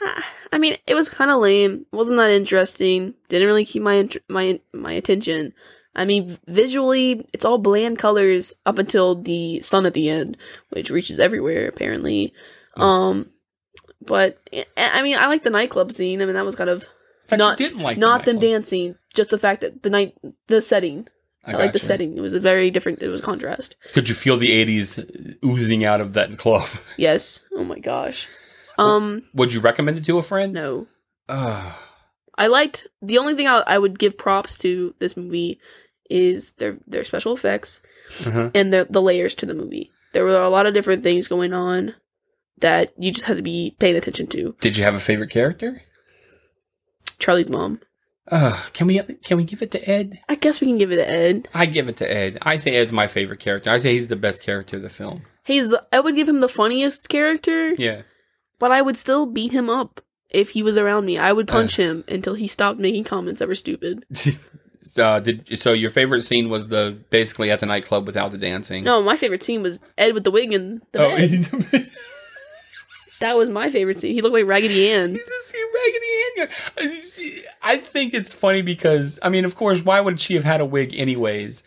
[0.00, 1.84] I- I mean, it was kind of lame.
[1.92, 3.14] wasn't that interesting.
[3.28, 5.52] Didn't really keep my my my attention.
[5.96, 10.36] I mean, visually, it's all bland colors up until the sun at the end,
[10.70, 12.32] which reaches everywhere apparently.
[12.76, 13.30] Um,
[14.04, 16.20] but I- I mean, I like the nightclub scene.
[16.22, 16.84] I mean, that was kind of
[17.26, 20.14] fact, not- didn't like the not them dancing, just the fact that the night,
[20.48, 21.08] the setting.
[21.48, 22.16] I, like the setting.
[22.16, 23.00] It was a very different.
[23.02, 23.76] It was contrast.
[23.92, 24.98] Could you feel the '80s
[25.44, 26.68] oozing out of that club?
[26.98, 27.40] Yes.
[27.54, 28.26] Oh my gosh.
[28.78, 29.22] Um.
[29.32, 30.52] Would you recommend it to a friend?
[30.52, 30.88] No.
[31.28, 31.72] Ugh.
[32.36, 35.58] I liked the only thing I, I would give props to this movie
[36.10, 37.80] is their their special effects
[38.24, 38.50] Uh-huh.
[38.54, 39.90] and the the layers to the movie.
[40.12, 41.94] There were a lot of different things going on
[42.58, 44.56] that you just had to be paying attention to.
[44.60, 45.82] Did you have a favorite character?
[47.18, 47.80] Charlie's mom.
[48.28, 50.18] Uh, can we can we give it to Ed?
[50.28, 51.48] I guess we can give it to Ed.
[51.54, 52.38] I give it to Ed.
[52.42, 53.70] I say Ed's my favorite character.
[53.70, 55.22] I say he's the best character of the film.
[55.44, 58.02] He's the, I would give him the funniest character, Yeah.
[58.58, 61.18] but I would still beat him up if he was around me.
[61.18, 64.04] I would punch him until he stopped making comments that were stupid.
[64.98, 65.72] uh, did so?
[65.72, 68.84] Your favorite scene was the basically at the nightclub without the dancing.
[68.84, 71.16] No, my favorite scene was Ed with the wig and the Oh,
[71.70, 71.90] bed.
[73.20, 74.12] That was my favorite scene.
[74.12, 75.08] He looked like Raggedy Ann.
[75.10, 77.42] He's a Raggedy Ann.
[77.62, 80.66] I think it's funny because I mean, of course, why would she have had a
[80.66, 81.62] wig anyways?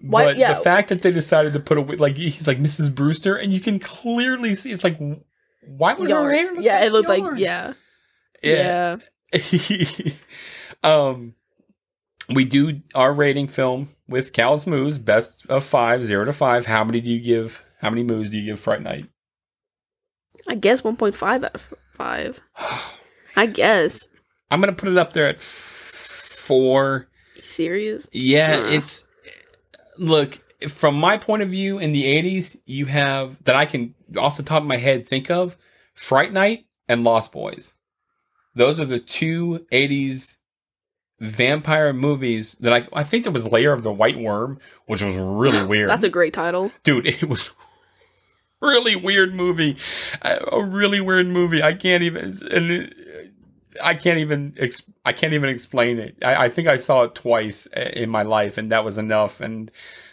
[0.00, 0.54] Why- But yeah.
[0.54, 2.94] the fact that they decided to put a wig, like he's like Mrs.
[2.94, 4.98] Brewster, and you can clearly see it's like,
[5.66, 6.34] why would her yard.
[6.34, 6.52] hair?
[6.54, 7.72] Look yeah, like it looked like yeah,
[8.42, 8.96] yeah.
[9.32, 10.12] yeah.
[10.84, 11.34] um,
[12.28, 16.66] we do our rating film with Cal's moves, best of five, zero to five.
[16.66, 17.64] How many do you give?
[17.80, 19.06] How many moves do you give Fright Night?
[20.46, 22.40] I guess 1.5 out of five.
[23.36, 24.08] I guess.
[24.50, 27.08] I'm gonna put it up there at f- four.
[27.42, 28.08] serious?
[28.12, 29.04] Yeah, it's
[29.98, 32.56] look from my point of view in the 80s.
[32.66, 35.56] You have that I can off the top of my head think of
[35.94, 37.74] Fright Night and Lost Boys.
[38.54, 40.36] Those are the two 80s
[41.20, 45.14] vampire movies that I I think there was Lair of the White Worm, which was
[45.16, 45.88] really weird.
[45.88, 46.72] That's a great title.
[46.82, 47.50] dude it was
[48.60, 49.76] really weird movie.
[50.22, 51.62] A really weird movie.
[51.62, 52.94] I can't even and it,
[53.82, 56.16] i can't even ex, i can't even explain it.
[56.22, 59.40] I, I think i saw it twice eh, in my life and that was enough
[59.40, 59.68] and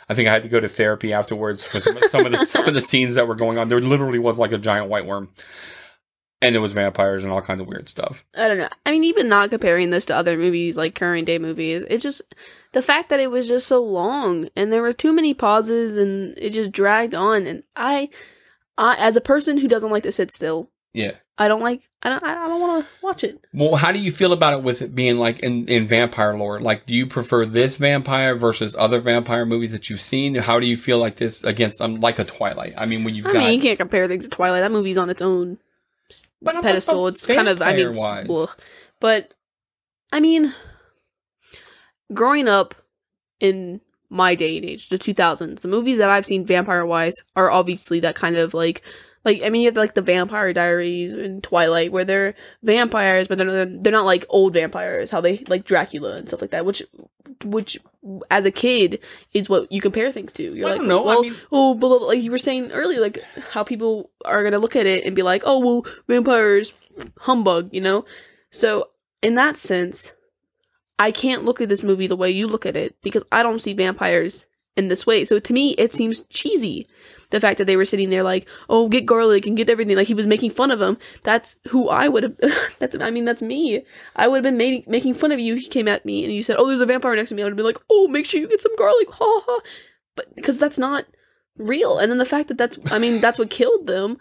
[0.10, 2.68] i think i had to go to therapy afterwards for some, some of the some
[2.68, 3.70] of the scenes that were going on.
[3.70, 5.30] There literally was like a giant white worm
[6.42, 8.70] and there was vampires and all kinds of weird stuff I don't know.
[8.86, 12.22] I mean, even not comparing this to other movies, like current day movies, it's just
[12.74, 16.38] the fact that it was just so long and there were too many pauses and
[16.38, 17.46] it just dragged on.
[17.46, 18.10] And I,
[18.78, 21.90] I as a person who doesn't like to sit still, yeah I don't like.
[22.04, 22.24] I don't.
[22.24, 23.44] I don't want to watch it.
[23.54, 26.60] well how do you feel about it with it being like in, in vampire lore
[26.60, 30.68] like do you prefer this vampire versus other vampire movies that you've seen how do
[30.68, 33.40] you feel like this against um, like a twilight i mean when you've I got
[33.40, 34.62] mean, you can't compare things to Twilight.
[34.62, 35.58] That movie's on its own
[36.42, 37.08] But pedestal.
[37.08, 37.62] It's kind of.
[37.62, 38.56] I mean, blech.
[39.00, 39.34] but
[40.12, 40.54] I mean,
[42.14, 42.76] growing up
[43.40, 47.50] in my day and age, the 2000s, the movies that I've seen vampire wise are
[47.50, 48.84] obviously that kind of like.
[49.24, 53.38] Like I mean, you have like the Vampire Diaries and Twilight, where they're vampires, but
[53.38, 56.66] they're they're not like old vampires, how they like Dracula and stuff like that.
[56.66, 56.82] Which,
[57.46, 57.78] which
[58.32, 59.00] as a kid
[59.34, 60.56] is what you compare things to.
[60.56, 61.90] You're I like, know, I well, mean- oh, blah.
[61.98, 63.20] like you were saying earlier, like
[63.52, 66.74] how people are gonna look at it and be like, oh, well, vampires,
[67.20, 68.06] humbug, you know.
[68.50, 68.90] So
[69.22, 70.14] in that sense,
[70.98, 73.60] I can't look at this movie the way you look at it because I don't
[73.60, 75.26] see vampires in this way.
[75.26, 76.88] So to me, it seems cheesy.
[77.32, 80.08] The fact that they were sitting there like, oh, get garlic and get everything, like
[80.08, 80.98] he was making fun of them.
[81.24, 82.38] That's who I would have.
[82.80, 83.84] that's I mean, that's me.
[84.16, 85.56] I would have been ma- making fun of you.
[85.56, 87.42] He came at me and you said, oh, there's a vampire next to me.
[87.42, 89.44] I would have been like, oh, make sure you get some garlic, ha ha.
[89.48, 89.60] ha.
[90.16, 91.06] But because that's not
[91.58, 91.98] real.
[91.98, 94.18] And then the fact that that's, I mean, that's what killed them.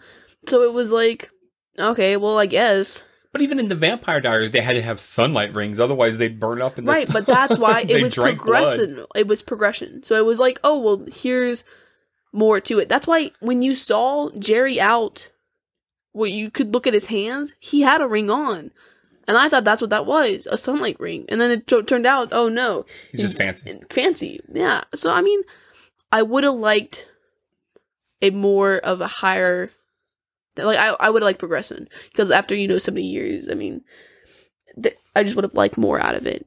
[0.47, 1.29] So it was like,
[1.77, 3.03] okay, well, I guess.
[3.31, 6.61] But even in the Vampire Diaries, they had to have sunlight rings, otherwise they'd burn
[6.61, 7.13] up in the right sun.
[7.13, 11.05] but that's why it was progression it was progression so it was like oh well
[11.13, 11.63] here's
[12.33, 12.89] more to it.
[12.89, 15.29] That's why when you saw jerry out
[16.13, 18.71] where you could look at his hands he had a ring on.
[19.27, 21.25] And i thought that's what that was a sunlight ring.
[21.29, 22.85] And then it t- turned out oh no.
[23.11, 23.79] He's just fancy.
[23.89, 24.41] fancy.
[24.47, 24.83] Yeah.
[24.95, 25.41] So i mean
[26.11, 27.07] i would have liked
[28.21, 29.71] a more of a higher
[30.57, 31.87] like i, I would have liked progression.
[32.11, 33.81] Because after you know so many years i mean
[34.81, 36.45] th- i just would have liked more out of it.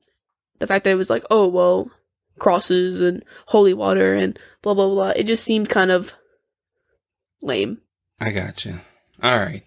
[0.61, 1.91] The fact that it was like oh well
[2.39, 6.13] crosses and holy water and blah blah blah it just seemed kind of
[7.41, 7.79] lame
[8.21, 8.81] I got you.
[9.23, 9.63] All right.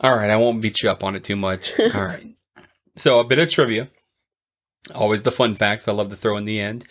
[0.00, 0.30] All right.
[0.30, 1.78] I won't beat you up on it too much.
[1.94, 2.34] All right.
[2.96, 3.88] So a bit of trivia.
[4.94, 5.86] Always the fun facts.
[5.86, 6.84] I love to throw in the end.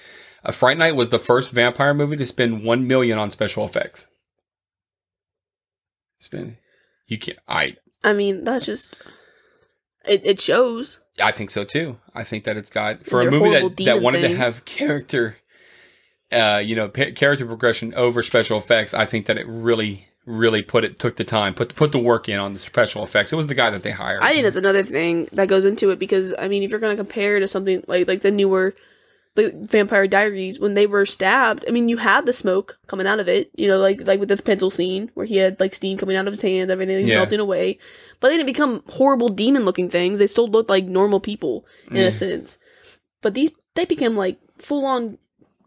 [0.43, 4.07] A Fright Night was the first vampire movie to spend one million on special effects.
[6.19, 6.57] Spend.
[7.07, 8.95] You can I i mean that's just
[10.05, 11.97] it, it shows I think so too.
[12.13, 15.37] I think that it's got for a They're movie that, that wanted to have character,
[16.31, 18.93] uh, you know, pa- character progression over special effects.
[18.93, 22.29] I think that it really, really put it took the time, put put the work
[22.29, 23.31] in on the special effects.
[23.31, 24.21] It was the guy that they hired.
[24.23, 26.95] I think that's another thing that goes into it because I mean, if you're gonna
[26.95, 28.73] compare to something like like the newer,
[29.35, 33.19] the Vampire Diaries when they were stabbed, I mean, you had the smoke coming out
[33.21, 35.97] of it, you know, like like with the pencil scene where he had like steam
[35.97, 37.15] coming out of his hand, everything Yeah.
[37.19, 37.79] melting away,
[38.19, 40.19] but they didn't become horrible demon looking things.
[40.19, 42.57] They still looked like normal people in a sense,
[43.21, 45.17] but these they became like full on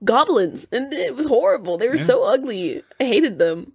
[0.05, 1.79] goblins, and it was horrible.
[1.79, 2.03] They were Yeah.
[2.03, 2.83] so ugly.
[3.01, 3.73] I hated them.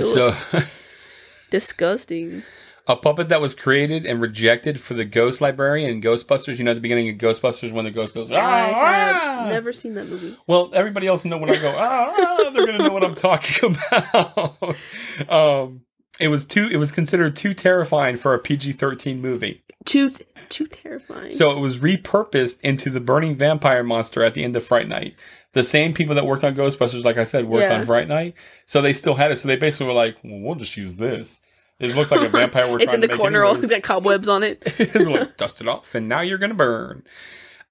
[0.00, 0.36] so.
[1.50, 2.42] Disgusting.
[2.88, 6.58] A puppet that was created and rejected for the Ghost Librarian in Ghostbusters.
[6.58, 9.94] You know, at the beginning of Ghostbusters, when the ghost goes, have "Ah!" never seen
[9.94, 10.36] that movie.
[10.48, 14.76] Well, everybody else know when I go, ah, they're gonna know what I'm talking about.
[15.28, 15.82] um,
[16.18, 16.68] it was too.
[16.72, 20.10] It was considered too terrifying for a PG-13 movie, Too
[20.48, 21.32] too terrifying.
[21.32, 25.14] so it was repurposed into the burning vampire monster at the end of Fright Night.
[25.52, 27.78] The same people that worked on Ghostbusters, like I said, worked Yeah.
[27.78, 28.34] on Fright Night,
[28.66, 29.36] so they still had it.
[29.36, 31.40] So they basically were like, well, "We'll just use this."
[31.78, 32.70] It looks like a vampire.
[32.70, 33.42] We're it's in the corner.
[33.44, 34.62] All it's got cobwebs on it.
[34.94, 37.02] Like, dust it off, and now you're gonna burn.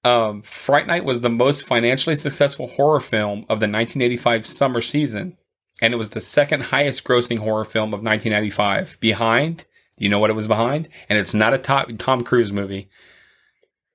[0.04, 5.38] Um, Fright Night was the most financially successful horror film of the 1985 summer season,
[5.80, 8.98] and it was the second highest grossing horror film of 1995.
[9.00, 9.64] Behind,
[9.96, 10.88] you know what it was behind?
[11.08, 12.88] And it's not a Tom, Tom Cruise movie.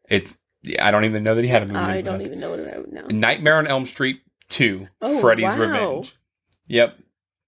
[0.09, 0.37] It's
[0.81, 1.79] I don't even know that he had a movie.
[1.79, 3.05] I don't even know what I would know.
[3.11, 5.57] Nightmare on Elm Street 2, Oh, Freddy's wow.
[5.57, 6.15] Revenge.
[6.67, 6.97] Yep.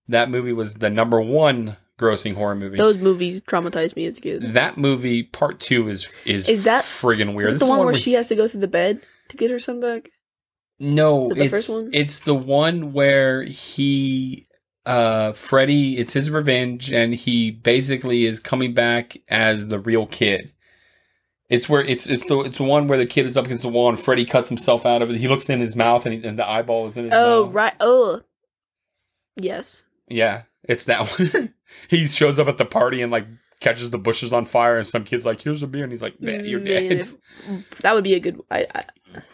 [0.10, 2.78] That movie was the number one grossing horror movie.
[2.78, 4.54] Those movies traumatized me as a kid.
[4.54, 7.48] that movie, part two, is is, Is that- friggin' weird.
[7.50, 9.38] Is it This the one where with- she has to go through the bed to
[9.38, 10.10] get her son back?
[10.80, 11.90] No, it the it's first one?
[11.94, 14.48] it's the one where he
[14.86, 20.54] uh Freddy, it's his revenge and he basically is coming back as the real kid.
[21.50, 23.70] It's where it's it's the it's the one where the kid is up against the
[23.70, 25.18] wall and Freddy cuts himself out of it.
[25.18, 27.54] He looks in his mouth and, he, and the eyeball is in his Oh, mouth.
[27.56, 27.74] right.
[27.82, 28.22] Oh,
[29.36, 29.84] yes.
[30.08, 31.54] Yeah, it's that one.
[31.90, 33.26] He shows up at the party and like
[33.60, 36.20] catches the bushes on fire and some kid's like, "Here's a beer," and he's like,
[36.22, 37.16] "Man, you're Man, dead." if-
[37.82, 38.40] that would be a good.
[38.52, 38.84] I, I,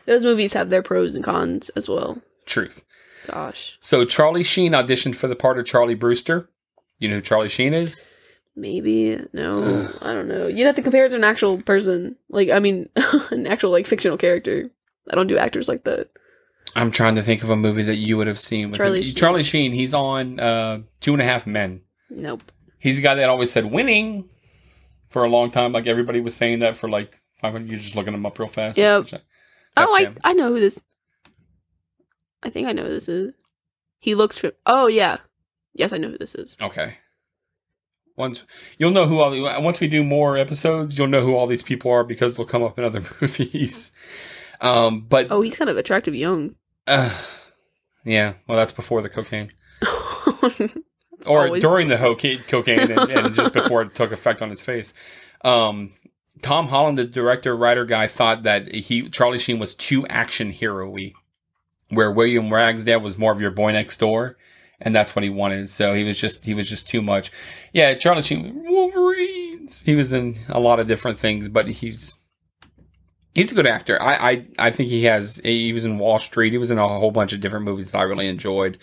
[0.05, 2.21] those movies have their pros and cons as well.
[2.45, 2.83] Truth.
[3.27, 6.47] Gosh, So Charlie Sheen auditioned for the part of Charlie Brewster.
[6.99, 7.99] You know who Charlie Sheen is?
[8.55, 9.89] maybe no.
[10.01, 10.47] I don't know.
[10.47, 12.15] You'd have to compare it to an actual person.
[12.29, 12.87] Like, I mean,
[13.31, 14.69] an actual like fictional character.
[15.09, 16.09] I don't do actors like that.
[16.75, 19.03] I'm trying to think of a movie that you would have seen with Charlie.
[19.03, 19.15] Sheen.
[19.15, 19.71] Charlie Sheen.
[19.73, 21.81] He's on uh, Two and a Half Men.
[22.09, 22.51] Nope.
[22.79, 24.29] He's the guy that always said winning
[25.09, 25.71] for a long time.
[25.71, 27.67] Like everybody was saying that for like 500.
[27.67, 28.77] You're just looking him up real fast.
[28.77, 29.07] Yep.
[29.09, 29.23] That's
[29.77, 30.17] oh, I him.
[30.23, 30.81] I know who this.
[32.43, 33.33] I think I know who this is.
[33.99, 34.41] He looks.
[34.65, 35.17] Oh yeah,
[35.73, 36.55] yes, I know who this is.
[36.61, 36.97] Okay.
[38.17, 38.43] Once
[38.77, 41.63] you'll know who all the once we do more episodes, you'll know who all these
[41.63, 43.91] people are because they'll come up in other movies.
[44.61, 46.55] Um, but Oh, he's kind of attractive young.
[46.87, 47.09] uh,
[48.05, 49.51] yeah, well, that's before the cocaine.
[51.25, 54.93] or during the cocaine, cocaine and, and just before it took effect on his face.
[55.43, 55.93] Um,
[56.41, 61.13] Tom Holland, the director writer guy, thought that he Charlie Sheen was too action hero-y,
[61.89, 64.37] where William Ragsdale was more of your boy next door,
[64.79, 65.69] and that's what he wanted.
[65.69, 67.31] So he was just he was just too much.
[67.73, 69.81] Yeah, Charlie Sheen, Wolverines.
[69.81, 72.15] He was in a lot of different things, but he's
[73.35, 74.01] he's a good actor.
[74.01, 75.39] I I, I think he has.
[75.43, 76.51] He was in Wall Street.
[76.53, 78.79] He was in a whole bunch of different movies that I really enjoyed.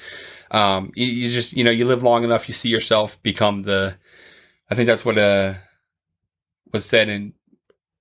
[0.51, 3.97] Um, you, you just you know you live long enough, you see yourself become the.
[4.71, 5.55] I think that's what uh
[6.73, 7.33] was said in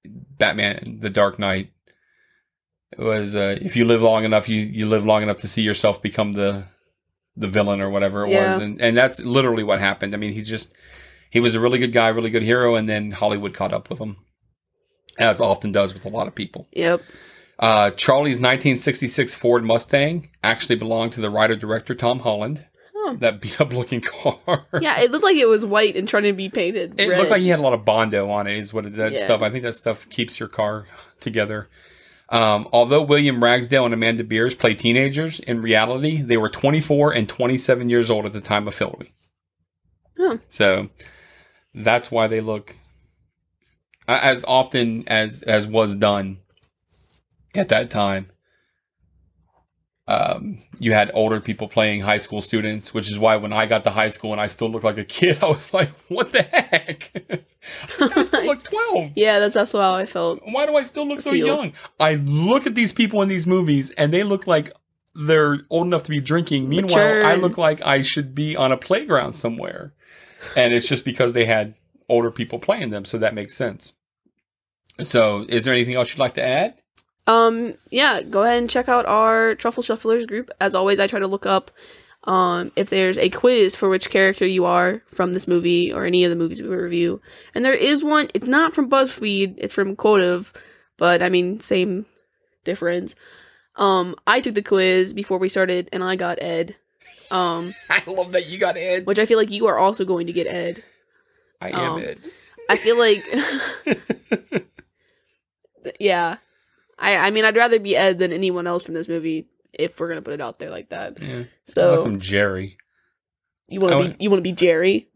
[0.06, 1.72] Batman: The Dark Knight.
[2.91, 5.61] It was uh, if you live long enough, you you live long enough to see
[5.61, 6.65] yourself become the
[7.38, 8.49] the villain or whatever it Yeah.
[8.49, 10.14] was, and and that's literally what happened.
[10.14, 10.73] I mean, he just
[11.30, 13.99] he was a really good guy, really good hero, and then Hollywood caught up with
[13.99, 14.18] him,
[15.18, 16.68] as often does with a lot of people.
[16.74, 17.02] Yep.
[17.60, 22.66] Uh, Charlie's 1966 Ford Mustang actually belonged to the writer director Tom Holland.
[22.96, 23.16] Huh.
[23.20, 24.02] That beat up looking
[24.48, 24.66] car.
[24.80, 27.00] Yeah, it looked like it was white and trying to be painted.
[27.00, 27.18] It red.
[27.20, 28.58] looked like he had a lot of bondo on it.
[28.58, 29.26] Is what it, that Yeah.
[29.26, 29.42] stuff.
[29.42, 30.86] I think that stuff keeps your car
[31.20, 31.70] together.
[32.30, 37.28] Um, although William Ragsdale and Amanda Bearse play teenagers, in reality they were 24 and
[37.28, 39.12] 27 years old at the time of filming.
[40.18, 40.38] Huh.
[40.50, 40.90] So
[41.74, 42.76] that's why they look
[44.07, 46.40] as often as as was done
[47.56, 48.28] at that time.
[50.07, 53.86] Um, you had older people playing high school students, which is why when I got
[53.86, 56.41] to high school and I still looked like a kid, I was like, "What the
[56.41, 57.11] heck?
[57.99, 59.11] I still look twelve.
[59.15, 60.41] Yeah, that's also how I felt.
[60.44, 61.48] Why do I still look so Feel.
[61.48, 64.72] young?" I look at these people in these movies, and they look like
[65.14, 66.68] they're old enough to be drinking.
[66.68, 69.94] Meanwhile, I look like I should be on a playground somewhere,
[70.57, 71.76] and it's just because they had
[72.12, 73.94] older people playing them, so that makes sense.
[75.02, 76.76] So, is there anything else you'd like to add?
[77.28, 80.50] Um, yeah, go ahead and check out our Truffle Shufflers group.
[80.60, 81.72] As always, I try to look up
[82.26, 86.24] um if there's a quiz for which character you are from this movie or any
[86.24, 87.20] of the movies we review.
[87.56, 88.30] And there is one.
[88.36, 89.56] It's not from BuzzFeed.
[89.58, 90.54] It's from Quotev,
[90.98, 92.06] but I mean, same
[92.64, 93.16] difference.
[93.76, 96.76] Um, I took the quiz before we started, and I got Ed.
[97.32, 99.06] Um, I love that you got Ed.
[99.08, 100.84] which I feel like you are also going to get Ed.
[101.62, 102.20] I am Um, Ed.
[102.70, 103.24] I feel like,
[106.00, 106.38] yeah.
[107.00, 110.10] I I mean, I'd rather be Ed than anyone else from this movie if we're
[110.10, 111.22] gonna put it out there like that.
[111.22, 111.44] Yeah.
[111.66, 112.78] So some Jerry.
[113.68, 115.08] you I to be would- you want to be Jerry?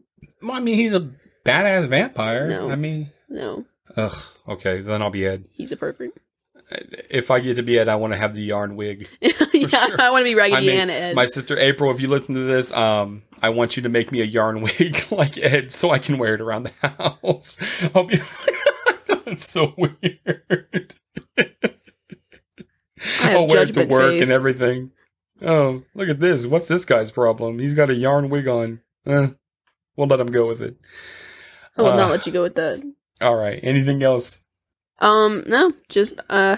[0.42, 1.10] Well, I mean, he's a
[1.44, 2.48] badass vampire.
[2.48, 2.70] No.
[2.70, 3.64] I mean, No,
[3.96, 4.16] ugh.
[4.48, 5.44] Okay, then I'll be Ed.
[5.52, 6.18] he's a perfect.
[6.68, 9.08] If I get to be Ed, I want to have the yarn wig.
[9.20, 9.30] yeah,
[9.68, 10.00] sure.
[10.00, 11.14] I want to be Raggedy I mean, Ann Ed.
[11.14, 14.20] My sister April, if you listen to this, um, I want you to make me
[14.20, 17.58] a yarn wig like Ed, so I can wear it around the house.
[17.94, 18.18] I'll be.
[19.24, 20.94] That's so weird.
[21.38, 21.44] I
[22.98, 24.22] have I'll wear it to work face.
[24.22, 24.90] and everything.
[25.42, 26.46] Oh, look at this!
[26.46, 27.58] What's this guy's problem?
[27.58, 28.80] He's got a yarn wig on.
[29.06, 29.28] Eh,
[29.96, 30.76] we'll let him go with it.
[31.76, 32.82] I will Uh, not let you go with that.
[33.20, 33.60] All right.
[33.62, 34.42] Anything else?
[34.98, 36.56] Um, no, just uh,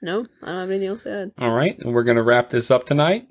[0.00, 1.32] no, I don't have anything else to add.
[1.38, 3.28] All right, and we're gonna wrap this up tonight.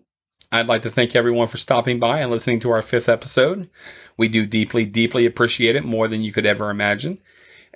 [0.52, 3.70] I'd like to thank everyone for stopping by and listening to our fifth episode.
[4.18, 7.20] We do deeply, deeply appreciate it more than you could ever imagine.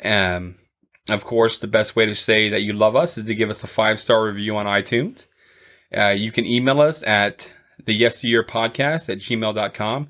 [0.03, 0.55] Um,
[1.09, 3.63] of course, the best way to say that you love us is to give us
[3.63, 5.27] a five star review on iTunes.
[5.95, 7.49] Uh, you can email us at
[7.85, 10.07] the yesteryear podcast at gmail.com.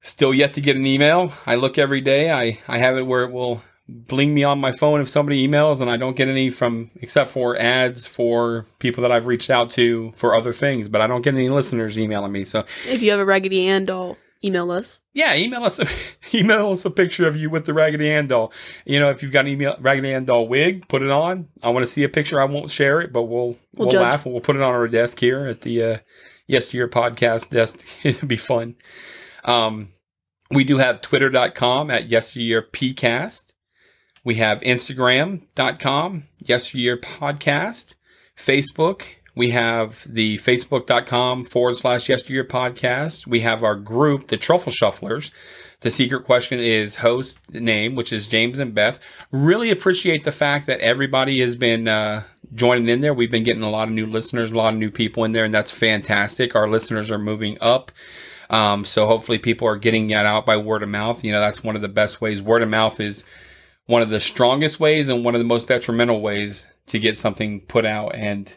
[0.00, 1.32] Still yet to get an email.
[1.44, 2.30] I look every day.
[2.30, 5.80] I, I have it where it will bling me on my phone if somebody emails
[5.80, 9.70] and I don't get any from except for ads for people that I've reached out
[9.72, 12.44] to for other things, but I don't get any listeners emailing me.
[12.44, 14.98] So If you have a Raggedy Ann doll, email us.
[15.14, 15.86] yeah, email us a,
[16.36, 18.52] email us a picture of you with the Raggedy Ann doll.
[18.84, 21.48] You know, if you've got an email Raggedy Ann doll wig, put it on.
[21.62, 22.40] I want to see a picture.
[22.40, 24.88] I won't share it, but we'll we'll, We'll laugh and we'll put it on our
[24.88, 25.98] desk here at the uh,
[26.48, 27.78] Yesteryear podcast desk.
[28.04, 28.74] It'll be fun.
[29.44, 29.90] Um,
[30.50, 33.45] we do have twitter.com at Yesteryear PCast.
[34.26, 37.94] We have Instagram.com, Yesteryear podcast.
[38.36, 39.02] Facebook,
[39.36, 43.28] we have the facebook.com forward slash Yesteryear podcast.
[43.28, 45.30] We have our group, the Truffle Shufflers.
[45.78, 48.98] The secret question is host name, which is James and Beth.
[49.30, 53.14] Really appreciate the fact that everybody has been uh, joining in there.
[53.14, 55.44] We've been getting a lot of new listeners, a lot of new people in there,
[55.44, 56.56] and that's fantastic.
[56.56, 57.92] Our listeners are moving up.
[58.50, 61.22] Um, so hopefully people are getting that out by word of mouth.
[61.22, 62.42] You know, that's one of the best ways.
[62.42, 63.24] Word of mouth is
[63.86, 67.60] one of the strongest ways and one of the most detrimental ways to get something
[67.60, 68.14] put out.
[68.14, 68.54] And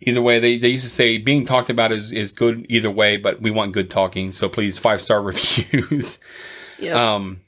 [0.00, 3.16] either way, they, they used to say being talked about is, is good either way,
[3.16, 4.30] but we want good talking.
[4.32, 6.20] So please five star reviews.
[6.78, 7.14] Yeah.
[7.14, 7.40] Um,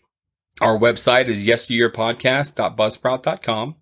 [0.60, 3.76] our website is yesteryearpodcast.buzzsprout.com.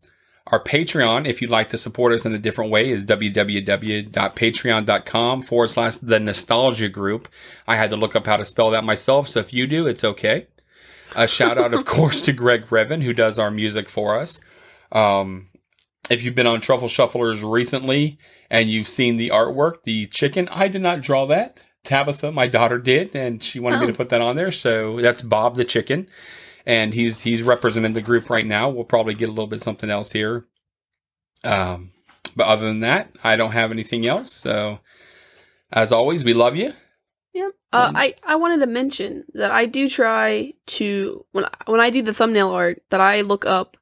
[0.51, 5.69] Our Patreon, if you'd like to support us in a different way, is www.patreon.com forward
[5.69, 7.29] slash the nostalgia group.
[7.67, 10.05] I had to look up how to spell that myself, so if you do, it's
[10.05, 10.47] okay.
[11.17, 14.41] A shout out, of course, to Greg Revan, who does our music for us.
[14.93, 15.49] Um,
[16.11, 18.19] if you've been on Truffle Shufflers recently
[18.51, 21.65] and you've seen the artwork, the chicken, I did not draw that.
[21.85, 23.91] Tabitha, my daughter, did, and she wanted me Oh.
[23.91, 24.51] to put that on there.
[24.51, 26.09] So that's Bob the chicken,
[26.67, 28.69] and he's he's representing the group right now.
[28.69, 30.47] We'll probably get a little bit something else here.
[31.45, 31.93] Um,
[32.37, 34.33] but other than that, I don't have anything else.
[34.33, 34.81] So,
[35.73, 36.73] as always, we love you.
[37.73, 41.81] Uh, Um, I I wanted to mention that I do try to when I, when
[41.81, 43.77] I do the thumbnail art that I look up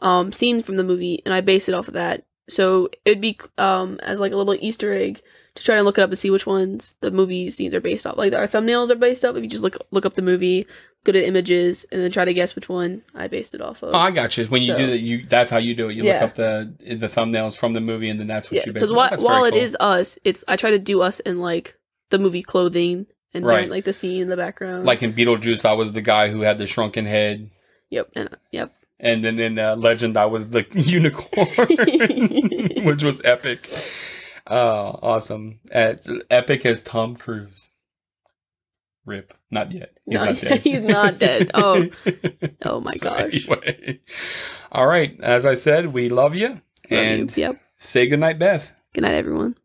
[0.00, 2.24] um scenes from the movie and I base it off of that.
[2.48, 5.22] So it'd be um as like a little Easter egg
[5.54, 8.06] to try to look it up and see which ones the movie scenes are based
[8.06, 8.16] off.
[8.16, 9.36] Like our thumbnails are based off.
[9.36, 10.66] If you just look look up the movie,
[11.04, 13.94] go to images, and then try to guess which one I based it off of.
[13.94, 14.44] Oh, I got you.
[14.46, 15.94] When you do that, you that's how you do it.
[15.96, 16.14] You Yeah.
[16.20, 18.80] look up the the thumbnails from the movie, and then that's what yeah, you base
[18.82, 19.62] because while, while very it cool.
[19.62, 21.76] is us, it's I try to do us in like
[22.10, 23.54] the movie clothing and Right.
[23.56, 24.84] during, like the scene in the background.
[24.84, 27.50] like in Beetlejuice, I was the guy who had the shrunken head.
[27.90, 28.72] yep, and uh, yep.
[29.00, 31.48] And then in uh, Legend, I was the unicorn,
[32.86, 33.68] which was epic.
[34.46, 35.58] Oh, awesome.
[35.70, 37.70] It's epic as Tom Cruise.
[39.04, 39.34] Rip.
[39.50, 39.98] Not yet.
[40.06, 40.58] He's No, not dead.
[40.60, 41.50] he's not dead.
[41.54, 41.88] Oh.
[42.64, 43.48] Oh my So gosh.
[43.48, 44.00] Anyway.
[44.70, 45.18] All right.
[45.20, 46.48] As I said, we love you.
[46.48, 46.60] Love
[46.90, 47.42] And you.
[47.42, 47.60] Yep.
[47.78, 48.70] say goodnight, Beth.
[48.94, 49.56] Good night, everyone.